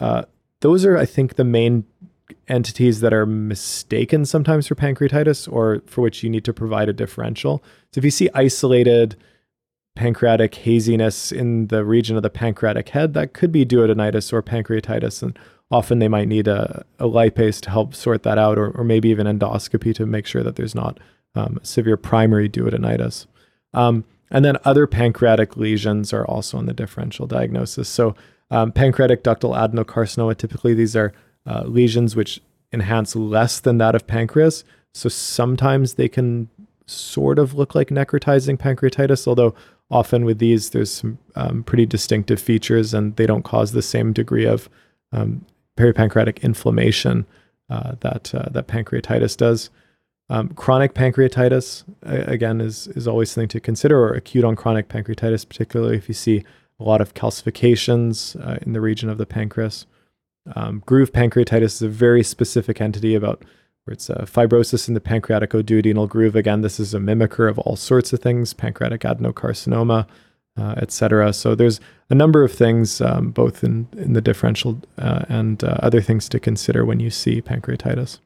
uh, 0.00 0.24
those 0.60 0.84
are, 0.84 0.98
I 0.98 1.06
think, 1.06 1.36
the 1.36 1.44
main 1.44 1.84
entities 2.48 3.00
that 3.00 3.12
are 3.12 3.26
mistaken 3.26 4.24
sometimes 4.24 4.66
for 4.66 4.74
pancreatitis 4.74 5.50
or 5.50 5.82
for 5.86 6.00
which 6.00 6.22
you 6.22 6.30
need 6.30 6.44
to 6.44 6.52
provide 6.52 6.88
a 6.88 6.92
differential. 6.92 7.62
So 7.92 7.98
if 7.98 8.04
you 8.04 8.10
see 8.10 8.28
isolated 8.34 9.16
pancreatic 10.00 10.54
haziness 10.54 11.30
in 11.30 11.66
the 11.66 11.84
region 11.84 12.16
of 12.16 12.22
the 12.22 12.30
pancreatic 12.30 12.88
head, 12.88 13.12
that 13.12 13.34
could 13.34 13.52
be 13.52 13.66
duodenitis 13.66 14.32
or 14.32 14.42
pancreatitis. 14.42 15.22
And 15.22 15.38
often 15.70 15.98
they 15.98 16.08
might 16.08 16.26
need 16.26 16.48
a, 16.48 16.86
a 16.98 17.04
lipase 17.04 17.60
to 17.60 17.70
help 17.70 17.94
sort 17.94 18.22
that 18.22 18.38
out, 18.38 18.56
or, 18.56 18.70
or 18.70 18.82
maybe 18.82 19.10
even 19.10 19.26
endoscopy 19.26 19.94
to 19.94 20.06
make 20.06 20.24
sure 20.24 20.42
that 20.42 20.56
there's 20.56 20.74
not 20.74 20.98
um, 21.34 21.60
severe 21.62 21.98
primary 21.98 22.48
duodenitis. 22.48 23.26
Um, 23.74 24.04
and 24.30 24.42
then 24.42 24.56
other 24.64 24.86
pancreatic 24.86 25.58
lesions 25.58 26.14
are 26.14 26.24
also 26.24 26.58
in 26.58 26.64
the 26.64 26.72
differential 26.72 27.26
diagnosis. 27.26 27.86
So, 27.86 28.14
um, 28.50 28.72
pancreatic 28.72 29.22
ductal 29.22 29.54
adenocarcinoma, 29.54 30.38
typically 30.38 30.72
these 30.72 30.96
are 30.96 31.12
uh, 31.46 31.64
lesions 31.66 32.16
which 32.16 32.40
enhance 32.72 33.14
less 33.14 33.60
than 33.60 33.76
that 33.78 33.94
of 33.94 34.06
pancreas. 34.06 34.64
So, 34.94 35.10
sometimes 35.10 35.94
they 35.94 36.08
can 36.08 36.48
sort 36.86 37.38
of 37.38 37.52
look 37.52 37.74
like 37.74 37.88
necrotizing 37.88 38.56
pancreatitis, 38.56 39.26
although 39.28 39.54
often 39.90 40.24
with 40.24 40.38
these, 40.38 40.70
there's 40.70 40.92
some 40.92 41.18
um, 41.34 41.62
pretty 41.64 41.86
distinctive 41.86 42.40
features 42.40 42.94
and 42.94 43.16
they 43.16 43.26
don't 43.26 43.42
cause 43.42 43.72
the 43.72 43.82
same 43.82 44.12
degree 44.12 44.46
of 44.46 44.68
um, 45.12 45.44
peripancreatic 45.76 46.42
inflammation 46.42 47.26
uh, 47.68 47.94
that, 48.00 48.34
uh, 48.34 48.48
that 48.50 48.68
pancreatitis 48.68 49.36
does. 49.36 49.70
Um, 50.28 50.50
chronic 50.50 50.94
pancreatitis, 50.94 51.82
again, 52.02 52.60
is, 52.60 52.86
is 52.88 53.08
always 53.08 53.32
something 53.32 53.48
to 53.48 53.60
consider, 53.60 54.00
or 54.00 54.12
acute 54.14 54.44
on 54.44 54.54
chronic 54.54 54.88
pancreatitis, 54.88 55.48
particularly 55.48 55.96
if 55.96 56.06
you 56.06 56.14
see 56.14 56.44
a 56.78 56.84
lot 56.84 57.00
of 57.00 57.14
calcifications 57.14 58.36
uh, 58.46 58.58
in 58.62 58.72
the 58.72 58.80
region 58.80 59.08
of 59.08 59.18
the 59.18 59.26
pancreas. 59.26 59.86
Um, 60.54 60.82
groove 60.86 61.12
pancreatitis 61.12 61.64
is 61.64 61.82
a 61.82 61.88
very 61.88 62.22
specific 62.22 62.80
entity 62.80 63.16
about 63.16 63.44
where 63.84 63.92
it's 63.92 64.10
a 64.10 64.26
fibrosis 64.26 64.88
in 64.88 64.94
the 64.94 65.00
pancreatic 65.00 65.50
pancreaticoduodenal 65.50 66.08
groove. 66.08 66.36
Again, 66.36 66.62
this 66.62 66.78
is 66.78 66.94
a 66.94 66.98
mimicker 66.98 67.48
of 67.48 67.58
all 67.60 67.76
sorts 67.76 68.12
of 68.12 68.20
things, 68.20 68.52
pancreatic 68.52 69.02
adenocarcinoma, 69.02 70.06
uh, 70.58 70.74
etc. 70.76 71.32
So 71.32 71.54
there's 71.54 71.80
a 72.10 72.14
number 72.14 72.44
of 72.44 72.52
things, 72.52 73.00
um, 73.00 73.30
both 73.30 73.64
in, 73.64 73.88
in 73.96 74.12
the 74.12 74.20
differential 74.20 74.80
uh, 74.98 75.24
and 75.28 75.62
uh, 75.64 75.78
other 75.80 76.00
things 76.00 76.28
to 76.30 76.40
consider 76.40 76.84
when 76.84 77.00
you 77.00 77.10
see 77.10 77.40
pancreatitis. 77.40 78.18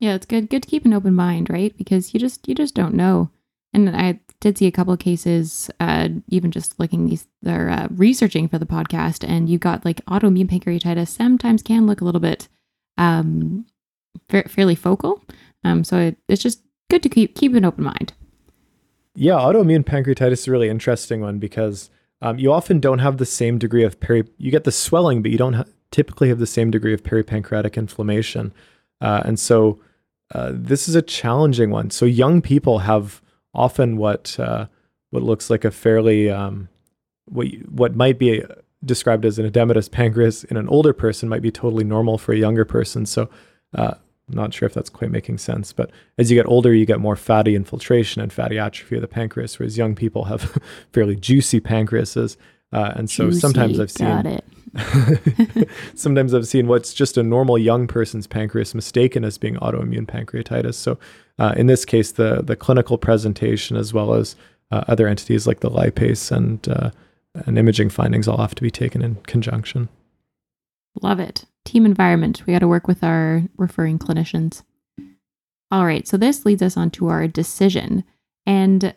Yeah, 0.00 0.14
it's 0.14 0.26
good 0.26 0.48
good 0.48 0.62
to 0.62 0.68
keep 0.68 0.86
an 0.86 0.94
open 0.94 1.14
mind, 1.14 1.50
right? 1.50 1.76
Because 1.76 2.14
you 2.14 2.20
just 2.20 2.48
you 2.48 2.54
just 2.54 2.74
don't 2.74 2.94
know. 2.94 3.30
And 3.72 3.94
I 3.94 4.18
did 4.40 4.58
see 4.58 4.66
a 4.66 4.72
couple 4.72 4.92
of 4.92 4.98
cases, 4.98 5.70
uh, 5.78 6.08
even 6.28 6.50
just 6.50 6.80
looking 6.80 7.06
these, 7.06 7.28
they're 7.40 7.70
uh, 7.70 7.86
researching 7.90 8.48
for 8.48 8.58
the 8.58 8.66
podcast, 8.66 9.28
and 9.28 9.48
you 9.48 9.58
got 9.58 9.84
like 9.84 10.04
autoimmune 10.06 10.50
pancreatitis. 10.50 11.08
Sometimes 11.08 11.62
can 11.62 11.86
look 11.86 12.00
a 12.00 12.04
little 12.04 12.20
bit 12.20 12.48
um, 12.96 13.66
fairly 14.28 14.74
focal. 14.74 15.22
Um, 15.64 15.84
so 15.84 15.98
it, 15.98 16.16
it's 16.28 16.42
just 16.42 16.62
good 16.90 17.02
to 17.02 17.08
keep 17.08 17.34
keep 17.34 17.54
an 17.54 17.64
open 17.64 17.84
mind. 17.84 18.12
Yeah, 19.14 19.34
autoimmune 19.34 19.84
pancreatitis 19.84 20.32
is 20.32 20.48
a 20.48 20.50
really 20.50 20.68
interesting 20.68 21.20
one 21.20 21.38
because 21.38 21.90
um, 22.22 22.38
you 22.38 22.52
often 22.52 22.80
don't 22.80 23.00
have 23.00 23.16
the 23.16 23.26
same 23.26 23.58
degree 23.58 23.84
of 23.84 24.00
peri. 24.00 24.24
You 24.38 24.50
get 24.50 24.64
the 24.64 24.72
swelling, 24.72 25.22
but 25.22 25.30
you 25.30 25.38
don't 25.38 25.54
ha- 25.54 25.64
typically 25.90 26.28
have 26.28 26.38
the 26.38 26.46
same 26.46 26.70
degree 26.70 26.94
of 26.94 27.02
peripancreatic 27.02 27.76
inflammation, 27.76 28.52
uh, 29.00 29.22
and 29.24 29.38
so 29.38 29.80
uh, 30.34 30.52
this 30.54 30.88
is 30.88 30.94
a 30.94 31.02
challenging 31.02 31.70
one. 31.70 31.90
So 31.90 32.06
young 32.06 32.40
people 32.40 32.80
have 32.80 33.20
often 33.52 33.96
what 33.96 34.38
uh, 34.38 34.66
what 35.10 35.22
looks 35.22 35.50
like 35.50 35.64
a 35.64 35.70
fairly 35.70 36.30
um, 36.30 36.68
what 37.26 37.48
what 37.68 37.96
might 37.96 38.18
be 38.18 38.44
described 38.84 39.24
as 39.24 39.38
an 39.38 39.50
edematous 39.50 39.90
pancreas 39.90 40.44
in 40.44 40.56
an 40.56 40.68
older 40.68 40.92
person 40.92 41.28
might 41.28 41.42
be 41.42 41.50
totally 41.50 41.84
normal 41.84 42.16
for 42.16 42.32
a 42.32 42.38
younger 42.38 42.64
person. 42.64 43.04
So 43.04 43.28
uh, 43.74 43.94
I'm 44.28 44.36
not 44.36 44.54
sure 44.54 44.66
if 44.66 44.74
that's 44.74 44.90
quite 44.90 45.10
making 45.10 45.38
sense, 45.38 45.72
but 45.72 45.90
as 46.16 46.30
you 46.30 46.36
get 46.36 46.46
older, 46.46 46.72
you 46.72 46.86
get 46.86 47.00
more 47.00 47.16
fatty 47.16 47.56
infiltration 47.56 48.22
and 48.22 48.32
fatty 48.32 48.58
atrophy 48.58 48.96
of 48.96 49.02
the 49.02 49.08
pancreas, 49.08 49.58
whereas 49.58 49.76
young 49.76 49.94
people 49.94 50.24
have 50.24 50.58
fairly 50.92 51.16
juicy 51.16 51.60
pancreases. 51.60 52.36
Uh, 52.72 52.92
and 52.94 53.10
so 53.10 53.24
juicy, 53.24 53.40
sometimes 53.40 53.80
I've 53.80 53.90
seen 53.90 54.40
Sometimes 55.94 56.32
I've 56.32 56.46
seen 56.46 56.68
what's 56.68 56.94
just 56.94 57.18
a 57.18 57.22
normal 57.22 57.58
young 57.58 57.86
person's 57.86 58.26
pancreas 58.26 58.74
mistaken 58.74 59.24
as 59.24 59.38
being 59.38 59.56
autoimmune 59.56 60.06
pancreatitis. 60.06 60.74
So, 60.74 60.98
uh, 61.38 61.54
in 61.56 61.66
this 61.66 61.84
case, 61.84 62.12
the 62.12 62.42
the 62.42 62.56
clinical 62.56 62.98
presentation 62.98 63.76
as 63.76 63.92
well 63.92 64.14
as 64.14 64.36
uh, 64.70 64.84
other 64.86 65.08
entities 65.08 65.46
like 65.46 65.60
the 65.60 65.70
lipase 65.70 66.30
and 66.30 66.68
uh, 66.68 66.90
and 67.34 67.58
imaging 67.58 67.90
findings 67.90 68.28
all 68.28 68.38
have 68.38 68.54
to 68.54 68.62
be 68.62 68.70
taken 68.70 69.02
in 69.02 69.16
conjunction. 69.26 69.88
Love 71.02 71.20
it. 71.20 71.46
Team 71.64 71.86
environment. 71.86 72.44
We 72.46 72.52
got 72.52 72.60
to 72.60 72.68
work 72.68 72.88
with 72.88 73.04
our 73.04 73.42
referring 73.56 73.98
clinicians. 73.98 74.62
All 75.70 75.84
right. 75.84 76.06
So 76.06 76.16
this 76.16 76.44
leads 76.44 76.62
us 76.62 76.76
on 76.76 76.90
to 76.92 77.08
our 77.08 77.28
decision. 77.28 78.04
And 78.46 78.94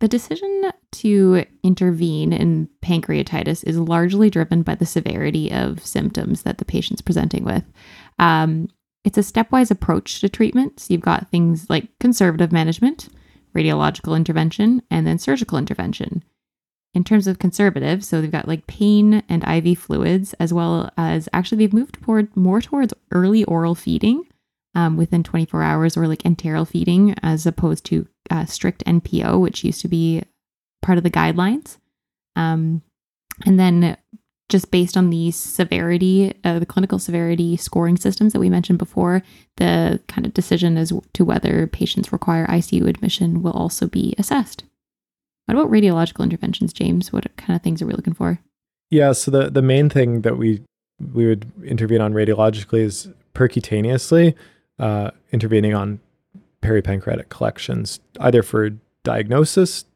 the 0.00 0.08
decision 0.08 0.70
to 0.92 1.44
intervene 1.64 2.32
in 2.32 2.68
pancreatitis 2.84 3.64
is 3.64 3.78
largely 3.78 4.30
driven 4.30 4.62
by 4.62 4.74
the 4.74 4.86
severity 4.86 5.50
of 5.50 5.84
symptoms 5.84 6.42
that 6.42 6.58
the 6.58 6.64
patient's 6.64 7.02
presenting 7.02 7.44
with. 7.44 7.64
Um, 8.18 8.68
it's 9.04 9.18
a 9.18 9.22
stepwise 9.22 9.70
approach 9.70 10.20
to 10.20 10.28
treatment. 10.28 10.80
So 10.80 10.92
you've 10.92 11.00
got 11.00 11.30
things 11.30 11.68
like 11.70 11.88
conservative 11.98 12.52
management, 12.52 13.08
radiological 13.56 14.14
intervention, 14.14 14.82
and 14.90 15.06
then 15.06 15.18
surgical 15.18 15.58
intervention. 15.58 16.22
In 16.94 17.04
terms 17.04 17.26
of 17.26 17.38
conservative, 17.38 18.04
so 18.04 18.20
they've 18.20 18.30
got 18.30 18.48
like 18.48 18.66
pain 18.66 19.22
and 19.28 19.44
IV 19.46 19.78
fluids, 19.78 20.34
as 20.34 20.52
well 20.52 20.90
as 20.96 21.28
actually 21.32 21.58
they've 21.58 21.72
moved 21.72 22.02
toward 22.02 22.34
more 22.36 22.60
towards 22.60 22.94
early 23.12 23.44
oral 23.44 23.74
feeding 23.74 24.24
um, 24.74 24.96
within 24.96 25.22
24 25.22 25.62
hours 25.62 25.96
or 25.96 26.08
like 26.08 26.22
enteral 26.22 26.66
feeding 26.66 27.14
as 27.22 27.46
opposed 27.46 27.84
to 27.86 28.08
uh, 28.30 28.46
strict 28.46 28.84
NPO, 28.84 29.40
which 29.40 29.64
used 29.64 29.82
to 29.82 29.88
be 29.88 30.22
part 30.82 30.98
of 30.98 31.04
the 31.04 31.10
guidelines. 31.10 31.76
Um, 32.36 32.82
and 33.44 33.58
then 33.58 33.96
just 34.48 34.70
based 34.70 34.96
on 34.96 35.10
the 35.10 35.30
severity, 35.30 36.34
uh, 36.44 36.58
the 36.58 36.66
clinical 36.66 36.98
severity 36.98 37.56
scoring 37.56 37.96
systems 37.96 38.32
that 38.32 38.40
we 38.40 38.48
mentioned 38.48 38.78
before, 38.78 39.22
the 39.56 40.00
kind 40.08 40.26
of 40.26 40.32
decision 40.32 40.76
as 40.78 40.92
to 41.12 41.24
whether 41.24 41.66
patients 41.66 42.12
require 42.12 42.46
ICU 42.46 42.86
admission 42.86 43.42
will 43.42 43.52
also 43.52 43.86
be 43.86 44.14
assessed. 44.16 44.64
What 45.48 45.54
about 45.54 45.70
radiological 45.70 46.22
interventions, 46.22 46.74
James? 46.74 47.10
What 47.10 47.34
kind 47.38 47.56
of 47.56 47.62
things 47.62 47.80
are 47.80 47.86
we 47.86 47.94
looking 47.94 48.12
for? 48.12 48.38
Yeah, 48.90 49.12
so 49.12 49.30
the, 49.30 49.48
the 49.48 49.62
main 49.62 49.88
thing 49.88 50.20
that 50.20 50.36
we 50.36 50.62
we 51.14 51.26
would 51.26 51.50
intervene 51.64 52.02
on 52.02 52.12
radiologically 52.12 52.80
is 52.80 53.08
percutaneously, 53.34 54.34
uh, 54.78 55.10
intervening 55.32 55.72
on 55.72 56.00
peripancreatic 56.60 57.30
collections, 57.30 58.00
either 58.20 58.42
for 58.42 58.70
diagnosis, 59.04 59.86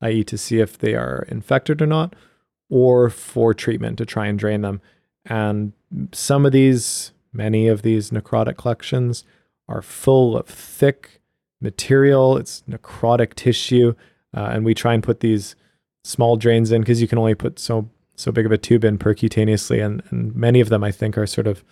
i.e., 0.00 0.24
to 0.24 0.38
see 0.38 0.60
if 0.60 0.78
they 0.78 0.94
are 0.94 1.26
infected 1.28 1.82
or 1.82 1.86
not, 1.86 2.14
or 2.70 3.10
for 3.10 3.52
treatment 3.52 3.98
to 3.98 4.06
try 4.06 4.26
and 4.26 4.38
drain 4.38 4.62
them. 4.62 4.80
And 5.26 5.72
some 6.12 6.46
of 6.46 6.52
these, 6.52 7.12
many 7.30 7.68
of 7.68 7.82
these 7.82 8.10
necrotic 8.10 8.56
collections 8.56 9.24
are 9.68 9.82
full 9.82 10.36
of 10.36 10.46
thick 10.46 11.20
material, 11.60 12.38
it's 12.38 12.62
necrotic 12.70 13.34
tissue. 13.34 13.94
Uh, 14.34 14.50
and 14.52 14.64
we 14.64 14.74
try 14.74 14.94
and 14.94 15.02
put 15.02 15.20
these 15.20 15.56
small 16.04 16.36
drains 16.36 16.72
in 16.72 16.82
because 16.82 17.00
you 17.00 17.08
can 17.08 17.18
only 17.18 17.34
put 17.34 17.58
so 17.58 17.88
so 18.16 18.30
big 18.30 18.46
of 18.46 18.52
a 18.52 18.58
tube 18.58 18.84
in 18.84 18.96
percutaneously, 18.96 19.84
and, 19.84 20.02
and 20.10 20.34
many 20.36 20.60
of 20.60 20.68
them 20.68 20.84
I 20.84 20.92
think 20.92 21.18
are 21.18 21.26
sort 21.26 21.48
of 21.48 21.64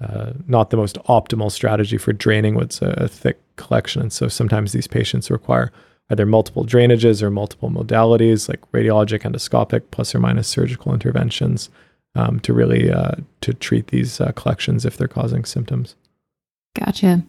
uh, 0.00 0.32
not 0.46 0.70
the 0.70 0.76
most 0.76 0.96
optimal 1.08 1.50
strategy 1.50 1.98
for 1.98 2.12
draining 2.12 2.54
what's 2.54 2.80
a, 2.80 2.90
a, 2.98 3.08
thick 3.08 3.40
collection. 3.56 4.00
And 4.00 4.12
so 4.12 4.28
sometimes 4.28 4.70
these 4.70 4.86
patients 4.86 5.28
require 5.28 5.72
either 6.08 6.24
multiple 6.24 6.64
drainages 6.64 7.20
or 7.20 7.30
multiple 7.30 7.68
modalities 7.68 8.48
like 8.48 8.60
radiologic, 8.70 9.22
endoscopic, 9.22 9.82
plus 9.90 10.14
or 10.14 10.20
minus 10.20 10.46
surgical 10.46 10.94
interventions 10.94 11.68
um, 12.14 12.38
to 12.40 12.52
really 12.52 12.92
uh, 12.92 13.16
to 13.40 13.52
treat 13.54 13.88
these 13.88 14.20
uh, 14.20 14.30
collections 14.32 14.84
if 14.84 14.96
they're 14.96 15.08
causing 15.08 15.44
symptoms. 15.44 15.96
Gotcha. 16.78 17.24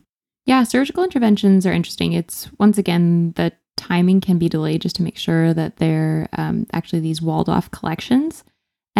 Yeah, 0.45 0.63
surgical 0.63 1.03
interventions 1.03 1.65
are 1.65 1.73
interesting. 1.73 2.13
It's 2.13 2.49
once 2.59 2.77
again 2.77 3.33
the 3.35 3.51
timing 3.79 4.21
can 4.21 4.37
be 4.37 4.49
delayed 4.49 4.81
just 4.81 4.95
to 4.97 5.03
make 5.03 5.17
sure 5.17 5.53
that 5.53 5.77
they're 5.77 6.27
um, 6.33 6.67
actually 6.73 6.99
these 6.99 7.21
walled 7.21 7.49
off 7.49 7.71
collections 7.71 8.43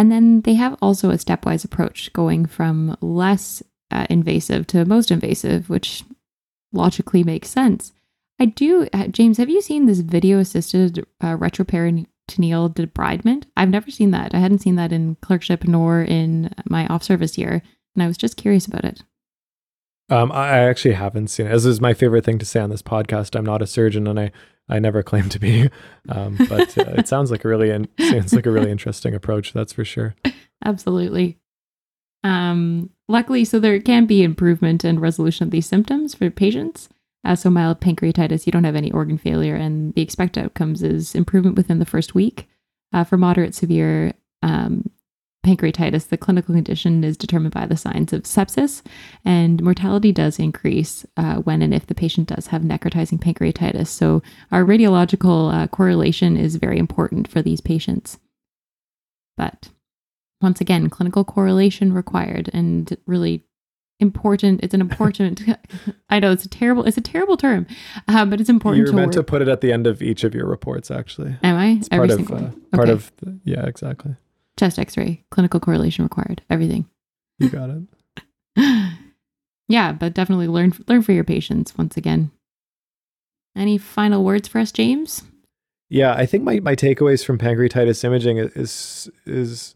and 0.00 0.10
then 0.10 0.40
they 0.40 0.54
have 0.54 0.78
also 0.80 1.10
a 1.10 1.18
stepwise 1.18 1.62
approach 1.62 2.10
going 2.14 2.46
from 2.46 2.96
less 3.02 3.62
uh, 3.90 4.06
invasive 4.08 4.66
to 4.68 4.86
most 4.86 5.10
invasive, 5.10 5.68
which 5.68 6.04
logically 6.72 7.22
makes 7.22 7.50
sense. 7.50 7.92
I 8.38 8.46
do, 8.46 8.88
uh, 8.94 9.08
James, 9.08 9.36
have 9.36 9.50
you 9.50 9.60
seen 9.60 9.84
this 9.84 10.00
video 10.00 10.38
assisted 10.38 11.04
uh, 11.20 11.36
retroperitoneal 11.36 12.06
debridement? 12.74 13.44
I've 13.58 13.68
never 13.68 13.90
seen 13.90 14.12
that. 14.12 14.34
I 14.34 14.38
hadn't 14.38 14.60
seen 14.60 14.76
that 14.76 14.90
in 14.90 15.16
clerkship 15.16 15.64
nor 15.64 16.00
in 16.00 16.50
my 16.66 16.86
off 16.86 17.02
service 17.02 17.36
year. 17.36 17.60
And 17.94 18.02
I 18.02 18.06
was 18.06 18.16
just 18.16 18.38
curious 18.38 18.66
about 18.66 18.86
it. 18.86 19.02
Um, 20.08 20.32
I 20.32 20.60
actually 20.60 20.94
haven't 20.94 21.28
seen 21.28 21.46
it. 21.46 21.50
This 21.50 21.66
is 21.66 21.80
my 21.80 21.92
favorite 21.92 22.24
thing 22.24 22.38
to 22.38 22.46
say 22.46 22.60
on 22.60 22.70
this 22.70 22.82
podcast. 22.82 23.36
I'm 23.36 23.44
not 23.44 23.60
a 23.60 23.66
surgeon, 23.66 24.06
and 24.06 24.18
I 24.18 24.32
I 24.70 24.78
never 24.78 25.02
claim 25.02 25.28
to 25.28 25.38
be, 25.38 25.68
um, 26.08 26.36
but 26.48 26.78
uh, 26.78 26.94
it 26.96 27.08
sounds 27.08 27.30
like 27.30 27.44
a 27.44 27.48
really 27.48 27.70
in, 27.70 27.88
sounds 27.98 28.32
like 28.32 28.46
a 28.46 28.50
really 28.50 28.70
interesting 28.70 29.14
approach. 29.14 29.52
That's 29.52 29.72
for 29.72 29.84
sure. 29.84 30.14
Absolutely. 30.64 31.38
Um, 32.22 32.90
luckily, 33.08 33.44
so 33.44 33.58
there 33.58 33.80
can 33.80 34.06
be 34.06 34.22
improvement 34.22 34.84
and 34.84 35.00
resolution 35.00 35.44
of 35.44 35.50
these 35.50 35.66
symptoms 35.66 36.14
for 36.14 36.30
patients. 36.30 36.88
Uh, 37.24 37.34
so 37.34 37.50
mild 37.50 37.80
pancreatitis, 37.80 38.46
you 38.46 38.52
don't 38.52 38.64
have 38.64 38.76
any 38.76 38.90
organ 38.92 39.18
failure, 39.18 39.56
and 39.56 39.92
the 39.94 40.02
expected 40.02 40.44
outcomes 40.44 40.82
is 40.82 41.14
improvement 41.14 41.56
within 41.56 41.78
the 41.78 41.86
first 41.86 42.14
week. 42.14 42.48
Uh, 42.92 43.04
for 43.04 43.16
moderate 43.16 43.54
severe, 43.54 44.12
um, 44.42 44.90
pancreatitis, 45.44 46.08
the 46.08 46.18
clinical 46.18 46.54
condition 46.54 47.02
is 47.02 47.16
determined 47.16 47.54
by 47.54 47.66
the 47.66 47.76
signs 47.76 48.12
of 48.12 48.24
sepsis, 48.24 48.82
and 49.24 49.62
mortality 49.62 50.12
does 50.12 50.38
increase 50.38 51.06
uh, 51.16 51.36
when 51.36 51.62
and 51.62 51.72
if 51.72 51.86
the 51.86 51.94
patient 51.94 52.28
does 52.28 52.48
have 52.48 52.62
necrotizing 52.62 53.18
pancreatitis. 53.18 53.88
So, 53.88 54.22
our 54.52 54.64
radiological 54.64 55.52
uh, 55.52 55.66
correlation 55.68 56.36
is 56.36 56.56
very 56.56 56.78
important 56.78 57.28
for 57.28 57.42
these 57.42 57.60
patients. 57.60 58.18
But 59.36 59.70
once 60.42 60.60
again, 60.60 60.90
clinical 60.90 61.24
correlation 61.24 61.92
required, 61.92 62.50
and 62.52 62.96
really 63.06 63.44
important. 63.98 64.60
It's 64.62 64.74
an 64.74 64.80
important. 64.80 65.42
I 66.10 66.18
know 66.18 66.32
it's 66.32 66.44
a 66.44 66.48
terrible. 66.48 66.84
It's 66.84 66.98
a 66.98 67.02
terrible 67.02 67.36
term, 67.36 67.66
uh, 68.08 68.26
but 68.26 68.40
it's 68.40 68.50
important. 68.50 68.78
You're 68.78 68.88
to 68.88 68.96
meant 68.96 69.08
work. 69.08 69.14
to 69.14 69.22
put 69.22 69.42
it 69.42 69.48
at 69.48 69.62
the 69.62 69.72
end 69.72 69.86
of 69.86 70.02
each 70.02 70.24
of 70.24 70.34
your 70.34 70.46
reports, 70.46 70.90
actually. 70.90 71.36
Am 71.42 71.56
I? 71.56 71.68
It's 71.78 71.88
Every 71.90 72.08
part 72.08 72.20
of 72.20 72.30
uh, 72.30 72.34
one. 72.34 72.62
part 72.72 72.88
of 72.90 73.12
the, 73.18 73.38
yeah, 73.44 73.64
exactly. 73.64 74.16
Chest 74.58 74.78
X-ray, 74.78 75.24
clinical 75.30 75.60
correlation 75.60 76.04
required. 76.04 76.42
Everything. 76.50 76.86
You 77.38 77.48
got 77.48 77.70
it. 77.70 78.94
yeah, 79.68 79.92
but 79.92 80.14
definitely 80.14 80.48
learn 80.48 80.72
learn 80.86 81.02
for 81.02 81.12
your 81.12 81.24
patients 81.24 81.76
once 81.76 81.96
again. 81.96 82.30
Any 83.56 83.78
final 83.78 84.24
words 84.24 84.48
for 84.48 84.58
us, 84.58 84.72
James? 84.72 85.22
Yeah, 85.88 86.14
I 86.14 86.24
think 86.24 86.44
my, 86.44 86.60
my 86.60 86.76
takeaways 86.76 87.24
from 87.24 87.38
pancreatitis 87.38 88.04
imaging 88.04 88.38
is 88.38 89.10
is 89.26 89.74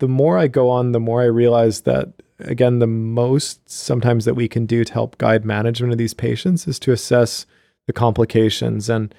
the 0.00 0.08
more 0.08 0.36
I 0.36 0.48
go 0.48 0.68
on, 0.68 0.92
the 0.92 1.00
more 1.00 1.22
I 1.22 1.26
realize 1.26 1.82
that 1.82 2.12
again, 2.40 2.78
the 2.78 2.86
most 2.86 3.68
sometimes 3.68 4.24
that 4.24 4.34
we 4.34 4.48
can 4.48 4.66
do 4.66 4.84
to 4.84 4.92
help 4.92 5.18
guide 5.18 5.44
management 5.44 5.92
of 5.92 5.98
these 5.98 6.14
patients 6.14 6.66
is 6.68 6.78
to 6.80 6.92
assess 6.92 7.46
the 7.86 7.92
complications. 7.92 8.88
And 8.90 9.14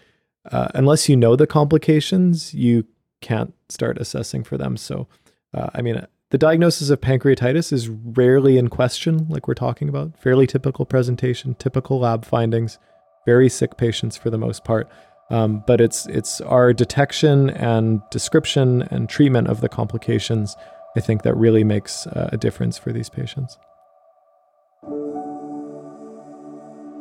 uh, 0.51 0.67
unless 0.73 1.09
you 1.09 1.15
know 1.15 1.35
the 1.35 1.47
complications, 1.47 2.53
you 2.53 2.85
can't 3.21 3.53
start 3.69 3.97
assessing 3.97 4.43
for 4.43 4.57
them. 4.57 4.77
So, 4.77 5.07
uh, 5.53 5.69
I 5.73 5.81
mean, 5.81 6.05
the 6.29 6.37
diagnosis 6.37 6.89
of 6.89 6.99
pancreatitis 6.99 7.71
is 7.71 7.89
rarely 7.89 8.57
in 8.57 8.67
question, 8.67 9.27
like 9.29 9.47
we're 9.47 9.53
talking 9.53 9.87
about. 9.87 10.19
Fairly 10.19 10.45
typical 10.45 10.85
presentation, 10.85 11.55
typical 11.55 11.99
lab 11.99 12.25
findings, 12.25 12.79
very 13.25 13.49
sick 13.49 13.77
patients 13.77 14.17
for 14.17 14.29
the 14.29 14.37
most 14.37 14.63
part. 14.63 14.89
Um, 15.29 15.63
but 15.67 15.81
it's 15.81 16.05
it's 16.07 16.39
our 16.41 16.71
detection 16.73 17.49
and 17.49 18.01
description 18.11 18.83
and 18.83 19.09
treatment 19.09 19.47
of 19.47 19.61
the 19.61 19.69
complications. 19.69 20.55
I 20.95 21.01
think 21.01 21.23
that 21.23 21.35
really 21.35 21.63
makes 21.63 22.07
uh, 22.07 22.29
a 22.31 22.37
difference 22.37 22.77
for 22.77 22.93
these 22.93 23.09
patients. 23.09 23.57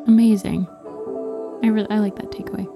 Amazing. 0.07 0.67
I 1.63 1.69
really 1.69 1.91
I 1.91 1.99
like 1.99 2.17
that 2.17 2.31
takeaway. 2.31 2.76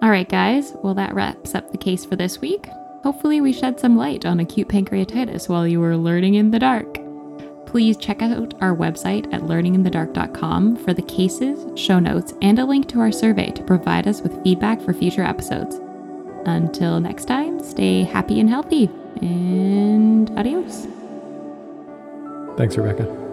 All 0.00 0.10
right, 0.10 0.28
guys. 0.28 0.74
Well, 0.82 0.94
that 0.94 1.14
wraps 1.14 1.54
up 1.54 1.72
the 1.72 1.78
case 1.78 2.04
for 2.04 2.14
this 2.14 2.40
week. 2.40 2.68
Hopefully, 3.02 3.40
we 3.40 3.52
shed 3.52 3.80
some 3.80 3.96
light 3.96 4.24
on 4.24 4.38
acute 4.38 4.68
pancreatitis 4.68 5.48
while 5.48 5.66
you 5.66 5.80
were 5.80 5.96
learning 5.96 6.34
in 6.34 6.50
the 6.50 6.58
dark. 6.58 6.98
Please 7.66 7.96
check 7.96 8.22
out 8.22 8.54
our 8.62 8.74
website 8.74 9.32
at 9.32 9.42
learninginthedark.com 9.42 10.76
for 10.76 10.94
the 10.94 11.02
cases, 11.02 11.66
show 11.78 11.98
notes, 11.98 12.32
and 12.40 12.58
a 12.58 12.64
link 12.64 12.88
to 12.88 13.00
our 13.00 13.12
survey 13.12 13.50
to 13.50 13.62
provide 13.62 14.06
us 14.06 14.22
with 14.22 14.42
feedback 14.42 14.80
for 14.80 14.94
future 14.94 15.22
episodes. 15.22 15.80
Until 16.46 17.00
next 17.00 17.26
time, 17.26 17.62
stay 17.62 18.04
happy 18.04 18.40
and 18.40 18.48
healthy, 18.48 18.88
and 19.20 20.30
adios. 20.38 20.86
Thanks, 22.56 22.76
Rebecca. 22.76 23.27